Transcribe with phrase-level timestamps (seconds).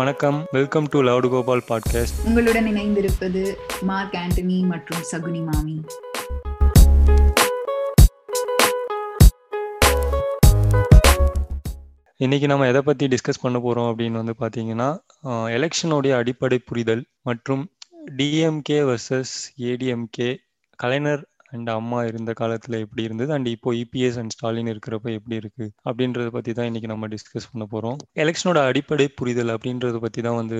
[0.00, 0.46] வணக்கம்.
[0.50, 5.84] Welcome to loud Gopal podcast உங்களுடன் இணைந்திருப்பது மார்க் ஆண்டனி மற்றும் சகுனி மாமி.
[12.16, 14.98] இன்னைக்கு நம்ம எதை பத்தி டிஸ்கஸ் பண்ண போறோம் அப்படின்னு வந்து பாத்தீங்கன்னா
[15.56, 17.70] எலெக்ஷனுடைய அடிப்படை புரிதல் மற்றும்
[18.16, 20.36] டிஎம்கே வர்சஸ் ஏடிஎம்கே
[20.76, 23.30] கலைஞர் அண்ட் அம்மா இருந்த காலத்துல எப்படி இருந்தது?
[23.36, 25.66] அண்ட் இப்போ இபிஎஸ் அண்ட் ஸ்டாலின் இருக்கிறப்ப எப்படி இருக்கு?
[25.88, 27.96] அப்படின்றத பத்தி தான் இன்னைக்கு நம்ம டிஸ்கஸ் பண்ண போறோம்.
[28.24, 30.58] எலெக்ஷனோட அடிப்படை புரிதல் அப்படின்றத பத்தி தான் வந்து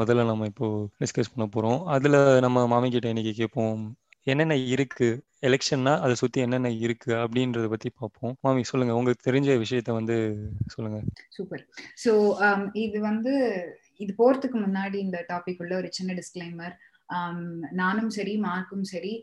[0.00, 0.68] முதல்ல நம்ம இப்போ
[1.04, 1.80] டிஸ்கஸ் பண்ண போறோம்.
[1.96, 3.80] அதுல நம்ம மாமி கிட்ட இன்னைக்கு கேட்போம்
[4.26, 5.08] என்னென்ன இருக்கு?
[5.48, 7.10] எலெக்ஷன்னா அதை சுத்தி என்னென்ன இருக்கு?
[7.22, 8.32] அப்படின்றத பத்தி பார்ப்போம்.
[8.40, 8.92] மாமி சொல்லுங்க.
[8.94, 10.16] உங்களுக்கு தெரிஞ்ச விஷயத்த வந்து
[10.74, 10.98] சொல்லுங்க.
[11.36, 11.62] சூப்பர்.
[12.04, 12.12] ஸோ
[12.46, 13.34] um, இது வந்து
[13.96, 16.74] இது போறதுக்கு முன்னாடி இந்த டாபிக் உள்ள ஒரு சின்ன டிஸ்கிளைமர்
[17.08, 17.40] um,
[17.82, 19.14] நானும் சரி மார்க்கும் சரி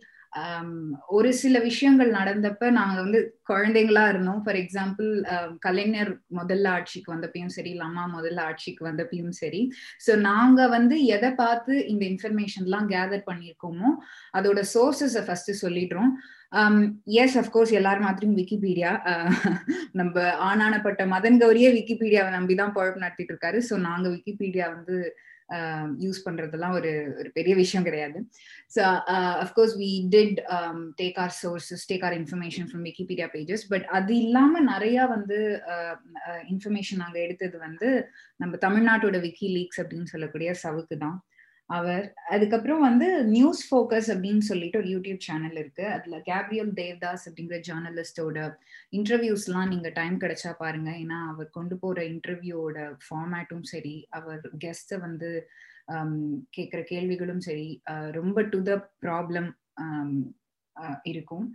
[1.15, 3.19] ஒரு சில விஷயங்கள் நடந்தப்ப நாங்க வந்து
[3.49, 4.39] குழந்தைங்களா இருந்தோம்.
[4.43, 5.09] ஃபார் எக்ஸாம்பிள்
[5.65, 9.61] கலைஞர் முதல்ல ஆட்சிக்கு வந்தப்பையும் சரி இல்ல அம்மா முதல்ல ஆட்சிக்கு வந்தப்பையும் சரி.
[10.05, 13.91] ஸோ நாங்க வந்து எதை பார்த்து இந்த இன்ஃபர்மேஷன்லாம் கேதர் பண்ணியிருக்கோமோ
[14.39, 16.13] அதோட சோர்சஸை ஃபர்ஸ்ட் சொல்லிடுறோம்.
[17.21, 18.91] எஸ் அஃப்கோர்ஸ் எல்லாரும் மாதிரியும் விக்கிபீடியா
[19.99, 23.59] நம்ம ஆனானப்பட்ட மதன் கௌரியே விக்கிபீடியாவை நம்பிதான் பொழப்பு நடத்திட்டு இருக்காரு.
[23.69, 24.97] ஸோ நாங்க விக்கிபீடியா வந்து
[25.49, 28.19] Um, யூஸ் பண்றதெல்லாம் ஒரு ஒரு பெரிய விஷயம் கிடையாது.
[28.75, 28.81] So
[29.43, 30.39] of course we did
[31.01, 35.39] take our sources take our information from Wikipedia pages but அது இல்லாம நிறைய வந்து
[35.73, 37.89] uh, uh, இன்ஃபர்மேஷன் நாங்கள் எடுத்தது வந்து
[38.35, 41.19] நம்ம தமிழ்நாட்டோட விக்கி லீக்ஸ் அப்படின்னு சொல்லக்கூடிய சவுக்கு தான்
[41.69, 42.05] அவர்.
[42.29, 45.85] அதுக்கப்புறம் வந்து நியூஸ் ஃபோக்கஸ் அப்படின்னு சொல்லிட்டு ஒரு யூடியூப் சேனல் இருக்கு.
[45.95, 48.37] அதுல கேப்ரியல் தேவ்தாஸ் அப்படிங்கிற ஜேர்னலிஸ்டோட
[48.93, 50.89] இன்டர்வியூஸ்லாம் நீங்க டைம் கிடைச்சா பாருங்க.
[51.03, 55.31] ஏன்னா அவர் கொண்டு போற இன்டர்வியூவோட ஃபார்மேட்டும் சரி அவர் கெஸ்ட வந்து
[55.93, 56.11] um,
[56.57, 57.67] கேட்குற கேள்விகளும் சரி
[58.11, 58.73] ரொம்ப டு த
[59.05, 59.49] ப்ராப்ளம்
[61.11, 61.47] இருக்கும்.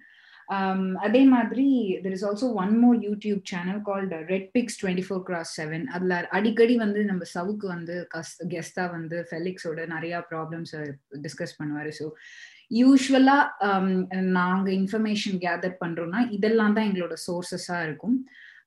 [0.56, 1.64] Um, அதே மாதிரி
[2.04, 6.14] there is also one more YouTube channel called Red Pix twenty four cross seven அதில்
[6.36, 10.72] அடிக்கடி வந்து நம்ம சவுக்கு வந்து கஸ் கெஸ்டாக வந்து ஃபெலிக்ஸோட நிறையா ப்ராப்ளம்ஸ்
[11.26, 11.90] டிஸ்கஸ் பண்ணுவார்.
[11.98, 12.06] ஸோ
[12.80, 13.36] யூஸ்வலா
[14.38, 18.18] நாங்கள் இன்ஃபர்மேஷன் கேதர் பண்றோம்னா இதெல்லாம் தான் எங்களோட சோர்சஸா இருக்கும்.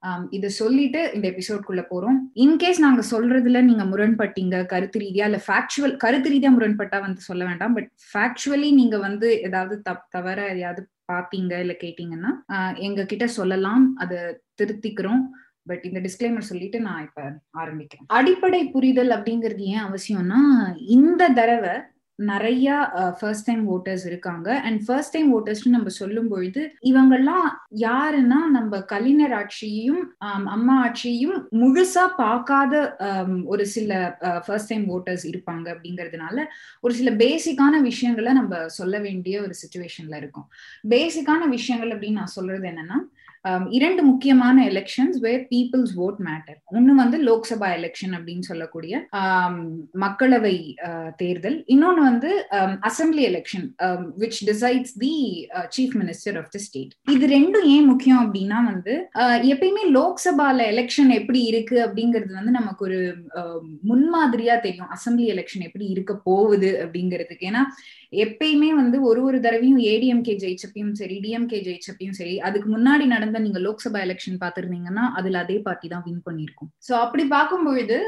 [0.10, 2.16] Um, இதை சொல்லிட்டு இந்த எபிசோட்குள்ள போறோம்.
[2.46, 7.76] இன்கேஸ் நாங்க சொல்றதுல நீங்க முரண்பட்டீங்க கருத்து ரீதியா இல்ல ஃபேக்சுவல் கருத்து ரீதியா முரண்பட்டா வந்து சொல்ல வேண்டாம்.
[7.78, 10.82] பட் ஃபேக்சுவலி நீங்க வந்து ஏதாவது தப் தவற எதையாவது
[11.12, 12.32] பாத்தீங்க இல்ல கேட்டீங்கன்னா
[12.88, 14.20] எங்க கிட்ட சொல்லலாம் அதை
[14.62, 15.24] திருத்திக்கிறோம்.
[15.70, 17.22] பட் இந்த டிஸ்கிளைமர் சொல்லிட்டு நான் இப்ப
[17.62, 18.08] ஆரம்பிக்கிறேன்.
[18.20, 20.40] அடிப்படை புரிதல் அப்படிங்கிறது ஏன் அவசியம்னா
[20.98, 21.74] இந்த தடவை
[22.30, 22.68] நிறைய
[23.20, 24.48] ஃபர்ஸ்ட் டைம் ஓட்டர்ஸ் இருக்காங்க.
[24.68, 27.48] அண்ட் ஃபர்ஸ்ட் டைம் ஓட்டர்ஸ்னு நம்ம சொல்லும் பொழுது இவங்கெல்லாம்
[27.86, 30.02] யாருன்னா நம்ம கலைஞர் ஆட்சியையும்
[30.56, 32.74] அம்மா ஆட்சியையும் முழுசா பார்க்காத
[33.46, 33.92] ஒரு சில
[34.46, 36.46] ஃபர்ஸ்ட் டைம் ஓட்டர்ஸ் இருப்பாங்க அப்படிங்கிறதுனால
[36.82, 40.48] ஒரு சில பேசிக்கான விஷயங்களை நம்ம சொல்ல வேண்டிய ஒரு சுச்சுவேஷன்ல இருக்கும்.
[40.90, 43.00] பேசிக்கான விஷயங்கள் அப்படின்னு நான் சொல்றது என்னன்னா
[43.78, 48.94] இரண்டு முக்கியமான elections where people's vote matter ஒன்னு வந்து லோக்சபா எலெக்ஷன் அப்படின்னு சொல்லக்கூடிய
[50.04, 50.56] மக்களவை
[51.22, 51.58] தேர்தல்.
[51.74, 52.32] இன்னொன்னு வந்து
[52.90, 53.66] assembly election
[54.24, 55.14] which decides the
[55.78, 58.96] chief minister of the state இது ரெண்டும் ஏன் முக்கியம் அப்படின்னா வந்து
[59.54, 63.00] எப்பயுமே லோக்சபால எலெக்ஷன் எப்படி இருக்கு அப்படிங்கிறது வந்து நமக்கு ஒரு
[63.92, 64.92] முன்மாதிரியா தெரியும்.
[64.96, 67.48] அசம்பிளி எலெக்ஷன் எப்படி இருக்க போகுது அப்படிங்கிறதுக்கு.
[67.52, 67.64] ஏன்னா
[68.24, 73.60] எப்பயுமே வந்து ஒரு ஒரு தடவையும் ஏடிஎம்கே ஜெயிச்சப்பையும் சரி டிஎம்கே ஜெயிச்சப்பையும் சரி அதுக்கு முன்னாடி நடந்த நீங்க
[73.66, 78.00] லோக்சபா எலெக்ஷன் பாத்துருந்தீங்கன்னா அதுல அதே பார்ட்டி தான் வின் பண்ணிருக்கும் சோ அப்படி பார்க்கும்பொழுது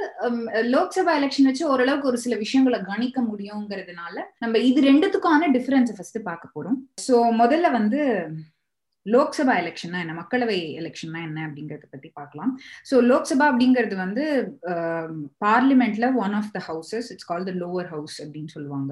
[0.75, 6.55] லோக்சபா எலெக்ஷன் வச்சு ஓரளவுக்கு ஒரு சில விஷயங்களை கணிக்க முடியுங்கிறதுனால நம்ம இது ரெண்டுத்துக்கான டிஃபரன்ஸ் ஃபர்ஸ்ட் பார்க்க
[6.55, 6.79] போறோம்.
[7.07, 8.01] சோ முதல்ல வந்து
[9.05, 10.13] லோக்சபா எலெக்ஷன்னா என்ன?
[10.19, 12.51] மக்களவை எலெக்ஷன்னா என்ன அப்படிங்கறத பத்தி பார்க்கலாம்.
[12.89, 14.23] ஸோ லோக்சபா அப்படிங்கிறது வந்து
[15.45, 18.91] பார்லிமெண்ட்ல one of the houses it's call the lower house அப்படின்னு சொல்லுவாங்க.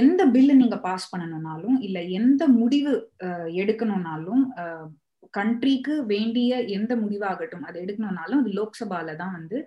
[0.00, 2.92] எந்த பில்லு நீங்க பாஸ் பண்ணணும்னாலும் இல்ல எந்த முடிவு
[3.62, 4.44] எடுக்கணும்னாலும்
[5.38, 9.58] கண்ட்ரிக்கு வேண்டிய எந்த முடிவாகட்டும் அதை எடுக்கணும்னாலும் அது லோக்சபால தான் வந்து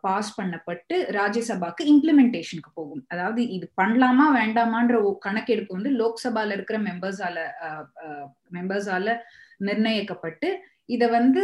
[0.00, 3.02] பாஸ் பண்ணப்பட்டு ராஜ்யசபாக்கு இம்ப்ளிமெண்டேஷனுக்கு போகும்.
[3.08, 7.38] அதாவது இது பண்ணலாமா வேண்டாமான்ற கணக்கெடுப்பு வந்து லோக்சபால இருக்கிற மெம்பர்ஸால
[8.52, 9.16] மெம்பர்ஸால
[9.58, 10.48] நிர்ணயிக்கப்பட்டு
[10.88, 11.42] இத வந்து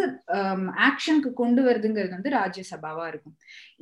[0.89, 3.35] ஆக்ஷனுக்கு கொண்டு வருதுங்கிறது வந்து ராஜ்யசபாவா இருக்கும்.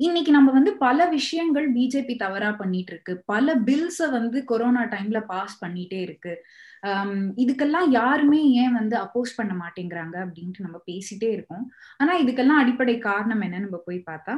[0.05, 5.55] இன்னைக்கு நம்ம வந்து பல விஷயங்கள் பிஜேபி தவறா பண்ணிட்டு இருக்கு பல பில்ஸ வந்து கொரோனா டைம்ல பாஸ்
[5.63, 6.33] பண்ணிட்டே இருக்கு.
[7.43, 11.65] இதுக்கெல்லாம் யாருமே ஏன் வந்து அப்போஸ் பண்ண மாட்டேங்கிறாங்க அப்படின்ட்டு நம்ம பேசிட்டே இருக்கோம்.
[12.01, 14.35] ஆனா இதுக்கெல்லாம் அடிப்படை காரணம் என்ன நம்ம போய் பார்த்தா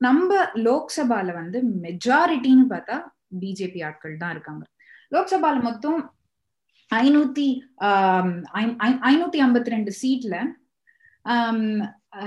[0.00, 0.32] நம்ம
[0.66, 2.96] லோக்சபால வந்து மெஜாரிட்டின்னு பார்த்தா
[3.42, 4.62] பிஜேபி ஆட்கள் தான் இருக்காங்க.
[5.14, 5.98] லோக்சபால மொத்தம்
[6.90, 7.48] ஐநூத்தி
[9.10, 10.36] ஐநூத்தி ஐம்பத்தி ரெண்டு சீட்ல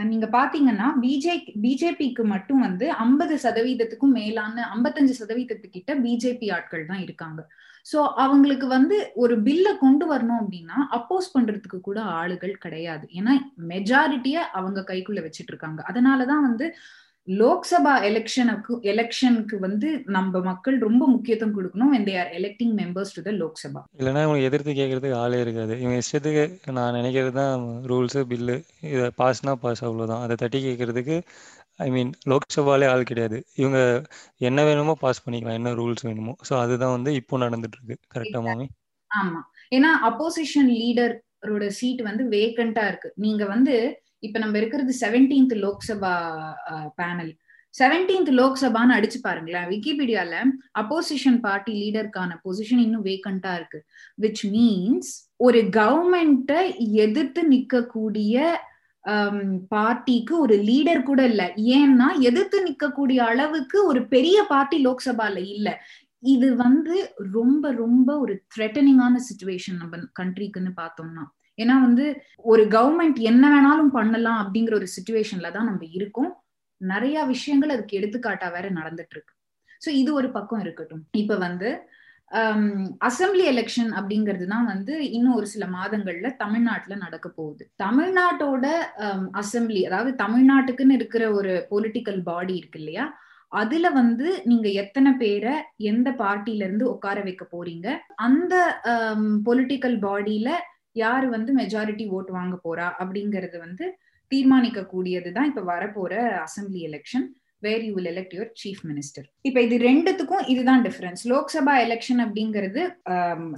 [0.09, 7.41] நீங்க பாத்தீங்கன்னா பிஜே பிஜேபிக்கு மட்டும் வந்து ஐம்பது சதவீதத்துக்கும் மேலான ஐம்பத்தஞ்சு சதவீதத்துக்கிட்ட பிஜேபி ஆட்கள் தான் இருக்காங்க.
[7.85, 13.05] சோ அவங்களுக்கு வந்து ஒரு பில்ல கொண்டு வரணும் அப்படின்னா அப்போஸ் பண்றதுக்கு கூட ஆளுகள் கிடையாது.
[13.19, 13.33] ஏன்னா
[13.71, 15.81] மெஜாரிட்டிய அவங்க கைக்குள்ள வச்சிட்டு இருக்காங்க.
[15.91, 16.67] அதனாலதான் வந்து
[17.27, 21.91] லோக்சபா எலெக்ஷனுக்கு எலெக்ஷனுக்கு வந்து நம்ம மக்கள் ரொம்ப முக்கியத்துவம் கொடுக்கணும்.
[22.07, 23.81] They are electing members to the Lok Sabha.
[23.99, 25.73] இல்லைன்னா இவங்க எதிர்த்து கேட்கறதுக்கு ஆளே இருக்காது.
[25.79, 31.17] இவங்க இஷ்டத்துக்கு நான் நினைக்கிறது தான் ரூல்ஸு பில்லு இதை பாஸ்னா பாஸ் அவ்வளோதான் அதை தட்டி கேட்கறதுக்கு
[31.77, 33.37] ஐ மீன் லோக்சபாலே ஆள் கிடையாது.
[33.55, 33.79] இவங்க
[34.37, 35.59] என்ன வேணுமோ பாஸ் பண்ணிக்கலாம்.
[35.61, 36.35] என்ன ரூல்ஸ் வேணுமோ.
[36.49, 37.97] ஸோ அதுதான் வந்து இப்போ நடந்துட்டு இருக்கு.
[38.15, 38.67] கரெக்டா மாமி?
[39.11, 39.41] ஆமா.
[39.75, 40.69] ஏன்னா அப்போசிஷன்
[41.43, 43.09] லீடரோட சீட் வந்து வேக்கண்டா இருக்கு.
[43.15, 43.75] நீங்க வந்து
[44.19, 46.15] இப்ப நம்ம இருக்கிறது செவன்டீன்த் லோக்சபா
[46.99, 47.31] பேனல்
[47.73, 49.67] செவன்டீன்த் லோக்சபான்னு அடிச்சு பாருங்களேன்.
[49.71, 50.33] விக்கிபீடியால
[50.79, 53.79] அப்போசிஷன் பார்ட்டி லீடருக்கான பொசிஷன் இன்னும் வேக்கண்டா இருக்கு.
[54.23, 55.11] விச் மீன்ஸ்
[55.47, 56.63] ஒரு கவர்மெண்ட்டை
[57.05, 58.35] எதிர்த்து நிக்கக்கூடிய
[59.73, 61.43] பார்ட்டிக்கு ஒரு லீடர் கூட இல்ல.
[61.77, 65.69] ஏன்னா எதிர்த்து நிக்கக்கூடிய அளவுக்கு ஒரு பெரிய பார்ட்டி லோக்சபால இல்ல.
[66.23, 66.95] இது வந்து
[67.33, 71.23] ரொம்ப ரொம்ப ஒரு த்ரெட்டனிங்கான சுச்சுவேஷன் நம்ம கண்ட்ரிக்குன்னு பார்த்தோம்னா.
[71.57, 72.05] ஏன்னா வந்து
[72.45, 76.31] ஒரு கவர்மெண்ட் என்ன வேணாலும் பண்ணலாம் அப்படிங்கிற ஒரு சுச்சுவேஷன்ல தான் நம்ம இருக்கோம்.
[76.81, 79.33] நிறைய விஷயங்கள் அதுக்கு எடுத்துக்காட்டா வேற நடந்துட்டு இருக்கு
[79.81, 81.03] ஸோ இது ஒரு பக்கம் இருக்கட்டும்.
[81.21, 81.69] இப்ப வந்து
[82.31, 82.65] um,
[83.07, 87.63] அசம்பிளி எலெக்ஷன் அப்படிங்கிறது தான் வந்து இன்னும் ஒரு சில மாதங்கள்ல தமிழ்நாட்டுல நடக்க போகுது.
[87.83, 88.65] தமிழ்நாட்டோட
[89.05, 93.05] um, அசம்பிளி அதாவது தமிழ்நாட்டுக்குன்னு இருக்கிற ஒரு பொலிட்டிக்கல் பாடி இருக்கு இல்லையா?
[93.51, 95.53] அதுல வந்து நீங்க எத்தனை பேரை
[95.91, 97.87] எந்த பார்ட்டில இருந்து உட்கார வைக்க போறீங்க?
[98.25, 98.53] அந்த
[99.47, 100.49] பொலிட்டிக்கல் பாடியில
[101.03, 102.87] யாரு வந்து மெஜாரிட்டி ஓட் வாங்க போறா?
[103.01, 103.85] அப்படிங்கறது வந்து
[104.31, 106.13] தீர்மானிக்க கூடியதுதான் இப்ப வரப்போற
[106.45, 107.27] assembly election
[107.63, 112.81] where you will elect your chief minister இப்ப இது ரெண்டுத்துக்கும் இதுதான் டிஃபரன்ஸ் லோக்சபா எலெக்ஷன் அப்படிங்கிறது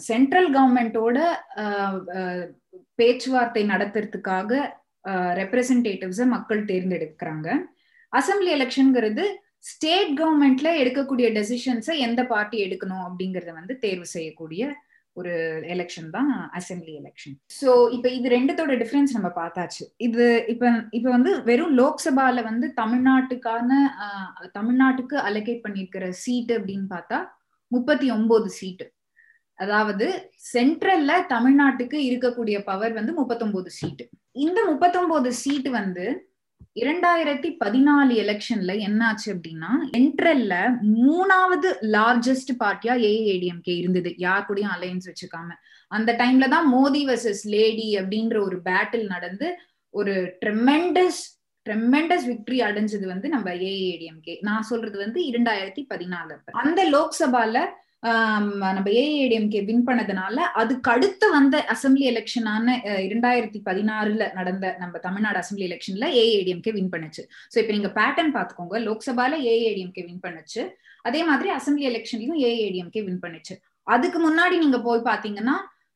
[0.10, 1.18] சென்ட்ரல் கவர்மெண்டோட
[3.00, 4.52] பேச்சுவார்த்தை நடத்துறதுக்காக
[5.40, 7.48] ரெப்ரசன்டேட்டிவ்ஸை மக்கள் தேர்ந்தெடுக்கிறாங்க.
[8.14, 9.24] அசம்பிளி எலெக்ஷன்ங்கிறது
[9.64, 14.64] ஸ்டேட் கவர்மெண்ட்ல எடுக்கக்கூடிய டெசிஷன்ஸை எந்த பார்ட்டி எடுக்கணும் அப்படிங்கறத வந்து தேர்வு செய்யக்கூடிய
[15.16, 15.34] ஒரு
[15.68, 19.84] எலெக்ஷன் தான் அசம்பிளி எலெக்ஷன் ஸோ இப்போ இது ரெண்டுத்தோட டிஃபரன்ஸ் நம்ம பார்த்தாச்சு.
[19.98, 23.70] இது இப்போ இப்போ வந்து வெறும் லோக்சபால வந்து தமிழ்நாட்டுக்கான
[24.54, 27.20] தமிழ்நாட்டுக்கு அலோகேட் பண்ணியிருக்கிற சீட்டு அப்படின்னு பார்த்தா
[27.72, 28.88] முப்பத்தி ஒன்பது சீட்டு
[29.60, 30.08] அதாவது
[30.54, 34.06] சென்ட்ரல்ல தமிழ்நாட்டுக்கு இருக்கக்கூடிய பவர் வந்து முப்பத்தொன்பது சீட்டு
[34.36, 36.06] இந்த முப்பத்தொன்பது சீட்டு வந்து
[36.76, 40.54] இரண்டாயிரத்தி பதினாலு எலெக்ஷன்ல என்னாச்சு அப்படின்னா என்ட்ரல்ல
[41.04, 44.16] மூணாவது லார்ஜஸ்ட் பார்ட்டியா ஏஏடிஎம்கே இருந்தது.
[44.18, 45.50] யார் கூடயும் அலையன்ஸ் வச்சுக்காம.
[45.88, 49.50] அந்த டைம்ல தான் மோடி வர்சஸ் லேடி அப்படின்ற ஒரு பேட்டில் நடந்து
[49.94, 50.16] ஒரு
[50.46, 51.22] ட்ரெமெண்டஸ்
[51.66, 57.56] ட்ரெமெண்டஸ் விக்டரி அடைஞ்சது வந்து நம்ம ஏஏடிஎம்கே நான் சொல்றது வந்து இரண்டாயிரத்தி பதினாலு அந்த லோக்சபால
[58.76, 62.76] நம்ம ஏஏடிஎம்கே வின் பண்ணதுனால அதுக்கு அடுத்து வந்த அசம்பிளி எலெக்ஷனான
[63.08, 67.24] இரண்டாயிரத்தி பதினாறுல நடந்த நம்ம தமிழ்நாடு அசம்பிளி எலெக்ஷன்ல ஏஏடிஎம்கே வின் பண்ணுச்சு.
[67.54, 68.78] ஸோ இப்போ நீங்க பேட்டர்ன் பார்த்துக்கோங்க.
[68.88, 70.64] லோக்சபால ஏஏடிஎம்கே வின் பண்ணுச்சு.
[71.10, 73.56] அதே மாதிரி அசம்பிளி எலெக்ஷன்லயும் ஏஏடிஎம்கே வின் பண்ணுச்சு.
[73.94, 75.56] அதுக்கு முன்னாடி நீங்க போய் பாத்தீங்கன்னா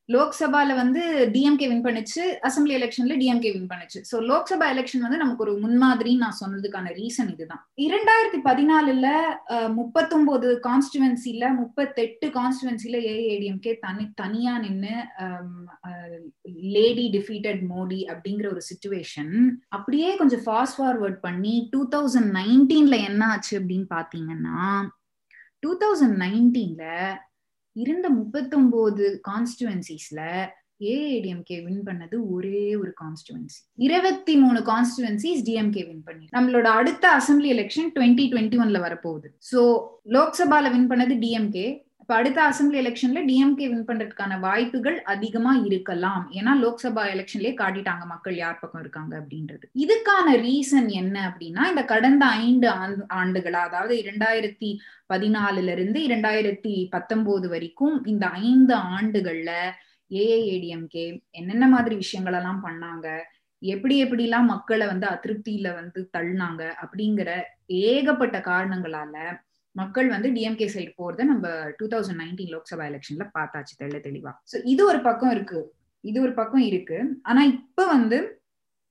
[0.10, 1.02] லோக்சபால வந்து
[1.34, 4.00] டிஎம்கே வின் பண்ணுச்சு அசம்பிளி எலெக்ஷன்ல டிஎம்கே வின் பண்ணுச்சு.
[4.10, 7.62] ஸோ லோக்சபா எலெக்ஷன் வந்து நமக்கு ஒரு முன்மாதிரின்னு நான் சொன்னதுக்கான ரீசன் இதுதான்.
[7.86, 9.08] இரண்டாயிரத்தி பதினாலுல
[9.80, 14.96] முப்பத்தொன்பது கான்ஸ்டுவன்சில முப்பத்தெட்டு கான்ஸ்டுவன்சில ஏஏடிஎம்கே தனி தனியா நின்று
[16.78, 19.34] லேடி டிஃபீட்டட் மோடி அப்படிங்கிற ஒரு சுச்சுவேஷன்
[19.78, 24.60] அப்படியே கொஞ்சம் ஃபாஸ்ட் ஃபார்வர்ட் பண்ணி டூ தௌசண்ட் நைன்டீன்ல என்ன ஆச்சு அப்படின்னு பாத்தீங்கன்னா
[25.64, 26.86] டூ தௌசண்ட் நைன்டீன்ல
[27.84, 30.22] இருந்த முப்பத்தொன்பது கான்ஸ்டுவன்சிஸ்ல
[30.94, 36.26] ஏஐடிஎம்கே வின் பண்ணது ஒரே ஒரு கான்ஸ்டுவன்சி இருபத்தி மூணு கான்ஸ்டுவன்சிஸ் டிஎம்கே வின் பண்ணி.
[36.36, 39.30] நம்மளோட அடுத்த அசம்பிளி எலெக்ஷன் டுவெண்ட்டி டுவெண்ட்டி ஒன்ல வரப்போகுது.
[39.52, 39.62] ஸோ
[40.16, 41.68] லோக்சபால வின் பண்ணது டிஎம்கே
[42.10, 46.22] இப்ப அடுத்த அசம்பிளி எலெக்ஷன்ல டிஎம்கே வின் பண்றதுக்கான வாய்ப்புகள் அதிகமா இருக்கலாம்.
[46.38, 49.66] ஏன்னா லோக்சபா எலெக்ஷன்லயே காட்டிட்டாங்க மக்கள் யார் பக்கம் இருக்காங்க அப்படின்றது.
[49.84, 52.68] இதுக்கான ரீசன் என்ன அப்படின்னா இந்த கடந்த ஐந்து
[53.20, 54.70] ஆண்டுகளா அதாவது இரண்டாயிரத்தி
[55.14, 59.52] பதினாலுல இருந்து இரண்டாயிரத்தி பத்தொன்பது வரைக்கும் இந்த ஐந்து ஆண்டுகள்ல
[60.12, 63.10] ஏஏஏடிஎம்கே என்னென்ன மாதிரி விஷயங்கள் எல்லாம் பண்ணாங்க
[63.62, 67.30] எப்படி எப்படிலாம் மக்களை வந்து அதிருப்தியில வந்து தள்ளினாங்க அப்படிங்கிற
[67.84, 69.16] ஏகப்பட்ட காரணங்களால
[69.80, 71.48] மக்கள் வந்து டிஎம்கே சைடு போறத நம்ம
[71.80, 74.34] டூ தௌசண்ட் நைன்டீன் லோக்சபா எலெக்ஷன்ல பார்த்தாச்சு தெள்ள தெளிவா.
[74.52, 75.62] சோ இது ஒரு பக்கம் இருக்கு.
[76.04, 76.98] இது ஒரு பக்கம் இருக்கு.
[77.30, 78.18] ஆனா இப்ப வந்து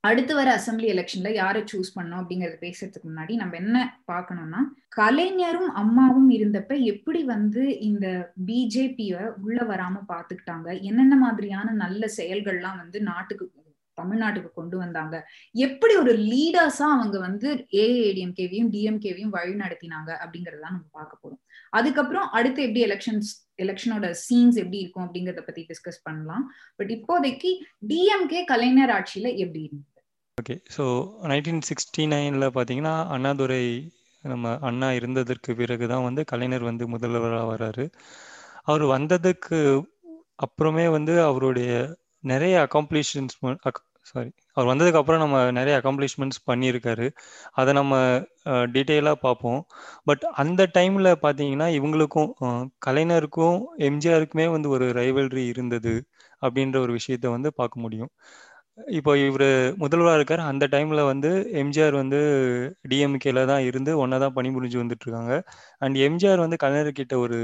[0.04, 3.76] அடுத்து வர அசம்பிளி எலெக்ஷன்ல யாரை சூஸ் பண்ணோம் அப்படிங்கறத பேசுறதுக்கு முன்னாடி நம்ம என்ன
[4.12, 4.60] பார்க்கணும்னா
[4.96, 8.06] கலைஞரும் அம்மாவும் இருந்தப்ப எப்படி வந்து இந்த
[8.48, 9.14] பிஜேபிய
[9.44, 13.46] உள்ள வராம பாத்துக்கிட்டாங்க என்னென்ன மாதிரியான நல்ல செயல்கள்லாம் வந்து நாட்டுக்கு
[14.00, 15.16] தமிழ்நாட்டுக்கு கொண்டு வந்தாங்க.
[15.66, 17.48] எப்படி ஒரு லீடர்ஸா அவங்க வந்து
[17.84, 21.42] ஏஏடிஎம்கேவையும் டிஎம்கேவையும் வழி நடத்தினாங்க அப்படிங்கறத நம்ம பார்க்க போறோம்.
[21.78, 23.32] அதுக்கப்புறம் அடுத்து எப்படி எலெக்ஷன்ஸ்
[23.64, 26.46] எலெக்ஷனோட சீன்ஸ் எப்படி இருக்கும் அப்படிங்கறத பத்தி டிஸ்கஸ் பண்ணலாம்.
[26.76, 27.52] பட் இப்போதைக்கு
[27.92, 29.92] டிஎம்கே கலைஞர் ஆட்சியில எப்படி இருந்தது?
[30.38, 30.84] ஓகே ஸோ
[31.30, 33.62] நைன்டீன் சிக்ஸ்டி நைனில் பார்த்தீங்கன்னா அண்ணாதுரை
[34.24, 37.84] நம்ம அண்ணா இருந்ததற்கு பிறகு தான் வந்து கலைஞர் வந்து முதல்வராக வர்றாரு
[38.70, 39.58] அவர் வந்ததுக்கு
[40.44, 41.70] அப்புறமே வந்து அவருடைய
[42.24, 43.36] நிறைய அக்காம்ப்ளிஷன்ஸ்
[44.06, 47.06] சாரி அவர் வந்ததுக்கு அப்புறம் நம்ம நிறைய அக்காம்ப்ளிஷ்மெண்ட்ஸ் பண்ணியிருக்காரு.
[47.60, 47.94] அதை நம்ம
[48.74, 49.60] டீட்டெயிலாக பார்ப்போம்.
[50.08, 52.30] பட் அந்த டைமில் பார்த்தீங்கன்னா இவங்களுக்கும்
[52.86, 53.58] கலைஞருக்கும்
[53.88, 55.94] எம்ஜிஆருக்குமே வந்து ஒரு ரைவல்ரி இருந்தது
[56.42, 58.10] அப்படின்ற ஒரு விஷயத்த வந்து பார்க்க முடியும்.
[58.98, 59.48] இப்போ இவர்
[59.82, 60.42] முதல்வராக இருக்கார்.
[60.50, 61.30] அந்த டைமில் வந்து
[61.62, 62.18] எம்ஜிஆர் வந்து
[62.90, 65.34] டிஎம்கேல தான் இருந்து ஒன்றா தான் பணிபுரிஞ்சு வந்துட்டு இருக்காங்க.
[65.84, 67.38] அண்ட் எம்ஜிஆர் வந்து கலைஞர்கிட்ட ஒரு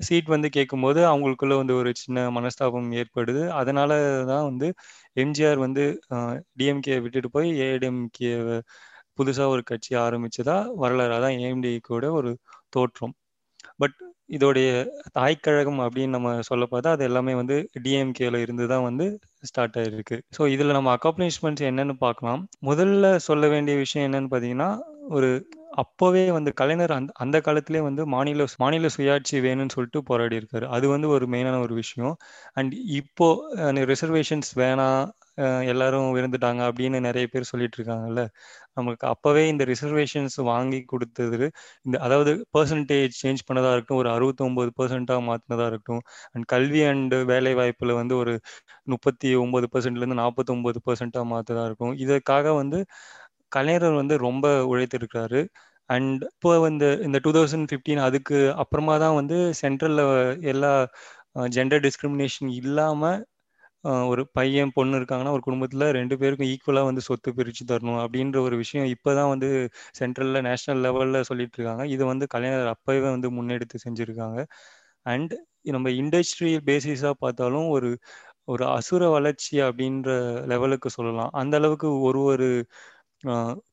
[0.00, 3.48] சீட் வந்து கேட்கும்போது அவங்களுக்குள்ள வந்து ஒரு சின்ன மனஸ்தாபம் ஏற்படுது.
[3.60, 3.90] அதனால
[4.26, 4.68] தான் வந்து
[5.16, 5.84] எம்ஜிஆர் வந்து
[6.56, 8.32] டிஎம்கே விட்டுட்டு போய் ஏடிஎம்கே
[9.18, 12.32] புதுசாக ஒரு கட்சி ஆரம்பிச்சதா வரலாறு ஏஎம்டி கூட ஒரு
[12.70, 13.14] தோற்றம்.
[13.78, 13.96] பட்
[14.28, 14.68] இதோடைய
[15.12, 19.06] தாய்க்கழகம் அப்படின்னு நம்ம சொல்ல பார்த்தா அது எல்லாமே வந்து டிஎம்கேல இருந்து தான் வந்து
[19.42, 20.16] ஸ்டார்ட் ஆயிருக்கு.
[20.36, 22.42] ஸோ இதில் நம்ம அக்காம்ப்ளிஷ்மெண்ட்ஸ் என்னன்னு பார்க்கலாம்.
[22.70, 24.70] முதல்ல சொல்ல வேண்டிய விஷயம் என்னன்னு பார்த்தீங்கன்னா
[25.08, 25.30] ஒரு
[25.76, 30.86] அப்போவே வந்து கலைஞர் அந்த அந்த காலத்திலே வந்து மாநில மாநில சுயாட்சி வேணும்னு சொல்லிட்டு போராடி இருக்காரு அது
[30.88, 32.14] வந்து ஒரு மெயினான ஒரு விஷயம்.
[32.54, 33.28] அண்ட் இப்போ
[33.92, 35.02] ரிசர்வேஷன்ஸ் வேணாம்
[35.70, 38.22] எல்லாரும் விருந்துட்டாங்க அப்படின்னு நிறைய பேர் சொல்லிட்டு இருக்காங்கல்ல.
[38.74, 41.46] நமக்கு அப்பவே இந்த ரிசர்வேஷன்ஸ் வாங்கி கொடுத்தது
[41.86, 46.02] இந்த அதாவது பர்சன்டேஜ் சேஞ்ச் பண்ணதா இருக்கட்டும் ஒரு அறுபத்தொம்பது பர்சன்டா மாத்தினதா இருக்கட்டும்
[46.34, 48.34] அண்ட் கல்வி அண்ட் வேலை வாய்ப்புல வந்து ஒரு
[48.86, 52.80] முப்பத்தி ஒன்பது பர்சன்ட்லேருந்து நாற்பத்தொம்பது பர்சன்டா மாத்ததா இருக்கும் இதற்காக வந்து
[53.52, 55.40] கலைஞர் வந்து ரொம்ப உழைத்திருக்கிறாரு.
[55.90, 60.04] அண்ட் இப்போ வந்து இந்த டூ தௌசண்ட் ஃபிஃப்டீன் அதுக்கு அப்புறமா தான் வந்து சென்ட்ரலில்
[60.52, 60.72] எல்லா
[61.56, 63.18] ஜெண்டர் டிஸ்கிரிமினேஷன் இல்லாமல்
[64.10, 68.56] ஒரு பையன் பொண்ணு இருக்காங்கன்னா ஒரு குடும்பத்தில் ரெண்டு பேருக்கும் ஈக்குவலாக வந்து சொத்து பிரித்து தரணும் அப்படின்ற ஒரு
[68.62, 69.48] விஷயம் இப்போ தான் வந்து
[70.00, 71.84] சென்ட்ரலில் நேஷ்னல் லெவலில் சொல்லிட்டு இருக்காங்க.
[71.94, 74.40] இது வந்து கலைஞர் அப்போவே வந்து முன்னெடுத்து செஞ்சுருக்காங்க.
[75.06, 75.34] அண்ட்
[75.76, 77.90] நம்ம இண்டஸ்ட்ரி பேசிஸாக பார்த்தாலும் ஒரு
[78.52, 80.10] ஒரு அசுர வளர்ச்சி அப்படின்ற
[80.52, 81.30] லெவலுக்கு சொல்லலாம்.
[81.40, 82.48] அந்த அளவுக்கு ஒரு ஒரு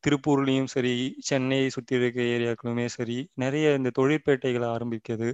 [0.06, 0.94] திருப்பூர்லேயும் சரி
[1.30, 5.30] சென்னை சுற்றி இருக்க ஏரியாக்களுமே சரி நிறைய இந்த தொழிற்பேட்டைகளை ஆரம்பிக்கிறது.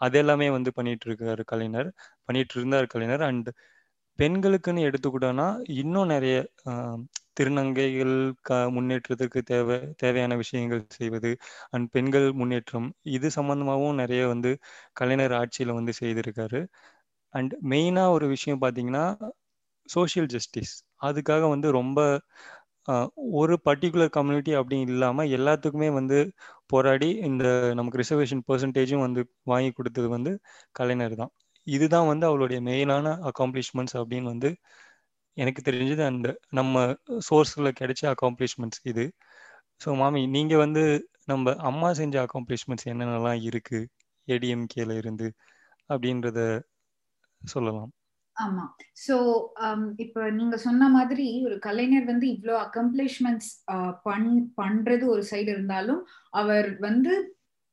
[0.00, 1.88] அதெல்லாமே வந்து பண்ணிட்டு இருக்காரு கலைஞர்
[2.28, 3.24] பண்ணிட்டு இருந்தார் கலைஞர்.
[3.30, 3.48] அண்ட்
[4.18, 5.48] பெண்களுக்குன்னு எடுத்துக்கிட்டோன்னா
[5.82, 6.36] இன்னும் நிறைய
[7.38, 8.14] திருநங்கைகள்
[8.48, 11.30] க முன்னேற்றத்துக்கு தேவை தேவையான விஷயங்கள் செய்வது
[11.70, 14.52] அண்ட் பெண்கள் முன்னேற்றம் இது சம்மந்தமாகவும் நிறைய வந்து
[14.92, 16.60] கலைஞர் ஆட்சியில் வந்து செய்திருக்காரு.
[17.34, 19.04] அண்ட் மெயினாக ஒரு விஷயம் பார்த்தீங்கன்னா
[19.88, 21.98] சோஷியல் ஜஸ்டிஸ் அதுக்காக வந்து ரொம்ப
[23.40, 26.18] ஒரு பர்டிகுலர் கம்யூனிட்டி அப்படின்னு இல்லாமல் எல்லாத்துக்குமே வந்து
[26.72, 27.44] போராடி இந்த
[27.78, 30.32] நமக்கு ரிசர்வேஷன் பர்சன்டேஜும் வந்து வாங்கி கொடுத்தது வந்து
[30.78, 31.32] கலைஞர் தான்.
[31.66, 34.50] இதுதான் வந்து அவளுடைய மெயினான அக்காம்ப்ளிஷ்மெண்ட்ஸ் அப்படின்னு வந்து
[35.36, 36.02] எனக்கு தெரிஞ்சது.
[36.12, 36.28] அந்த
[36.58, 36.76] நம்ம
[37.28, 39.04] சோர்ஸில் கிடைச்ச அக்காம்ப்ளிஷ்மெண்ட்ஸ் இது.
[39.80, 40.82] ஸோ மாமி நீங்கள் வந்து
[41.32, 43.88] நம்ம அம்மா செஞ்ச அக்காம்ப்ளிஷ்மெண்ட்ஸ் என்னென்னலாம் இருக்குது
[44.28, 45.28] ஏடிஎம்கேல இருந்து
[45.90, 46.40] அப்படின்றத
[47.42, 47.90] சொல்லலாம்.
[48.38, 48.64] ஆமா.
[49.04, 49.14] சோ
[49.64, 53.50] um, இப்ப நீங்க சொன்ன மாதிரி ஒரு கலைஞர் வந்து இவ்வளோ அக்கம்ப்ளிஷ்மெண்ட்ஸ்
[54.02, 56.02] பண் பண்றது ஒரு சைடு இருந்தாலும்
[56.34, 57.14] அவர் வந்து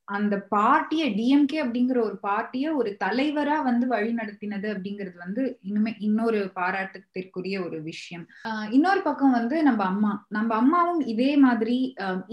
[0.07, 6.41] அந்த பார்ட்டிய டிஎம்கே அப்படிங்கிற ஒரு பார்ட்டிய ஒரு தலைவரா வந்து வழி நடத்தினது அப்படிங்கிறது வந்து இன்னுமே இன்னொரு
[6.55, 8.25] பாராட்டத்திற்குரிய ஒரு விஷயம்.
[8.71, 10.11] இன்னொரு பக்கம் வந்து நம்ம அம்மா.
[10.29, 11.77] நம்ம அம்மாவும் இதே மாதிரி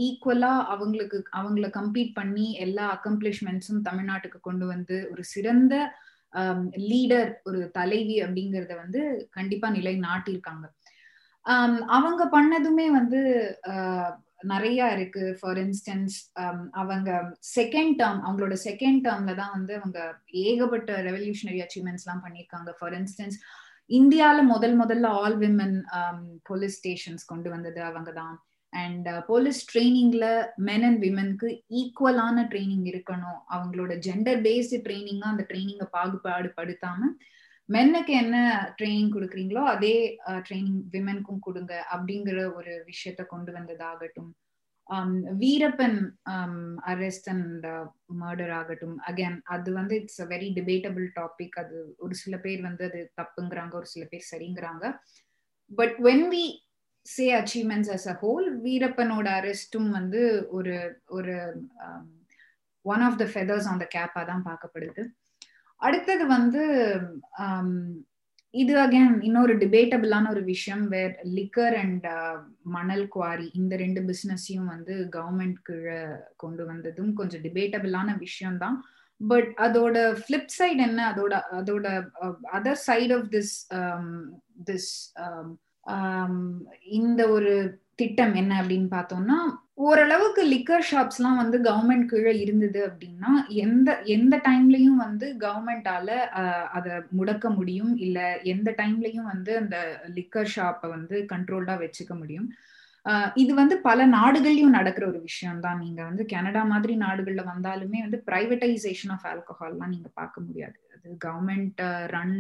[0.06, 5.74] ஈக்குவலா அவங்களுக்கு அவங்கள கம்பீட் பண்ணி எல்லா அக்கம்ப்ளிஷ்மெண்ட்ஸும் தமிழ்நாட்டுக்கு கொண்டு வந்து ஒரு சிறந்த
[6.34, 6.60] Um,
[6.90, 10.66] லீடர் ஒரு தலைவி அப்படிங்கறத வந்து கண்டிப்பா நிலை நாட்டியிருக்காங்க
[11.46, 13.20] um, அவங்க பண்ணதுமே வந்து
[13.72, 14.10] uh,
[14.52, 15.24] நிறைய இருக்கு.
[15.40, 17.10] ஃபார் இன்ஸ்டன்ஸ் um, அவங்க
[17.56, 19.98] செகண்ட் டேர்ம் அவங்களோட செகண்ட் டேர்ம்ல தான் வந்து அவங்க
[20.44, 22.72] ஏகப்பட்ட ரெவல்யூஷனரி அச்சீவ்மெண்ட்ஸ் எல்லாம் பண்ணியிருக்காங்க.
[22.78, 23.38] ஃபார் இன்ஸ்டன்ஸ்
[23.90, 25.76] இந்தியால முதல் முதல்ல ஆல் விமன்
[26.50, 28.34] போலீஸ் ஸ்டேஷன்ஸ் கொண்டு வந்தது அவங்க தான்
[28.72, 30.26] அண்ட் போலீஸ் ட்ரைனிங்ல
[30.68, 31.48] மென் அண்ட் விமனுக்கு
[31.80, 33.40] ஈக்குவலான ட்ரைனிங் இருக்கணும்.
[33.54, 37.10] அவங்களோட ஜெண்டர் பேஸ்டு ட்ரைனிங்கா அந்த ட்ரைனிங்கை பாகுபாடு படுத்தாம
[37.68, 38.36] மென்னுக்கு என்ன
[38.78, 39.96] ட்ரைனிங் கொடுக்குறீங்களோ அதே
[40.28, 44.30] uh, ட்ரைனிங் விமென்க்கும் கொடுங்க அப்படிங்கிற ஒரு விஷயத்த கொண்டு வந்ததாகட்டும்.
[44.86, 45.12] Um,
[45.42, 45.98] Veerappan
[46.92, 47.66] arrest and
[48.22, 48.96] murder ஆகட்டும்.
[49.10, 53.74] அகேன் அது வந்து it's a very debatable topic அது ஒரு சில பேர் வந்து அது தப்புங்கிறாங்க
[53.74, 54.84] ஒரு சில பேர் சரிங்கிறாங்க.
[55.70, 56.44] But when we
[57.06, 60.21] say achievements as a whole வீரப்பனோட அரெஸ்டும் வந்து
[60.56, 60.76] ஒரு
[61.16, 61.35] ஒரு
[62.85, 65.02] one of the feathers on the கேப்பா தான் பார்க்கப்படுது.
[65.80, 66.62] அடுத்தது வந்து
[67.44, 67.71] um,
[68.54, 72.06] இது அகேன் இன்னொரு டிபேட்டபிளான ஒரு விஷயம் வேர் லிக்கர் அண்ட்
[72.76, 76.00] மணல் குவாரி இந்த ரெண்டு பிஸ்னஸையும் வந்து கவர்மெண்ட் கீழே
[76.42, 78.76] கொண்டு வந்ததும் கொஞ்சம் டிபேட்டபிளான விஷயம் தான்.
[79.21, 81.00] பட் அதோட ஃப்ளிப் சைடு என்ன?
[81.12, 81.87] அதோட அதோட
[82.59, 83.54] other side of this
[84.68, 84.90] this
[86.98, 87.52] இந்த ஒரு
[87.94, 89.38] திட்டம் என்ன அப்படின்னு பார்த்தோம்னா
[89.74, 93.30] ஓரளவுக்கு லிக்கர் ஷாப்ஸ்லாம் வந்து கவர்மெண்ட் கீழே இருந்தது அப்படின்னா
[93.64, 96.08] எந்த எந்த டைம்லயும் வந்து கவர்மெண்டால
[96.76, 97.92] அதை முடக்க முடியும்.
[97.96, 99.76] இல்ல எந்த டைம்லயும் வந்து அந்த
[100.14, 102.48] லிக்கர் ஷாப்பை வந்து கண்ட்ரோல்டா வச்சுக்க முடியும்.
[103.34, 108.20] இது வந்து பல நாடுகள்லயும் நடக்கிற ஒரு விஷயம் தான் நீங்க வந்து கனடா மாதிரி நாடுகள்ல வந்தாலுமே வந்து
[108.28, 110.76] பிரைவேட்டைசேஷன் ஆஃப் ஆல்கஹால்லாம் நீங்க பார்க்க முடியாது.
[110.94, 111.82] அது government
[112.14, 112.38] run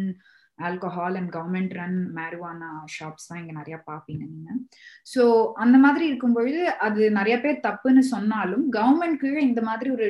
[0.58, 4.50] alcohol and government run marijuana shops தான் இங்க நிறைய பாப்பீங்க நீங்க.
[5.14, 5.22] ஸோ
[5.64, 10.08] அந்த மாதிரி இருக்கும்பொழுது அது நிறைய பேர் தப்புன்னு சொன்னாலும் கவர்மெண்ட் கீழே இந்த மாதிரி ஒரு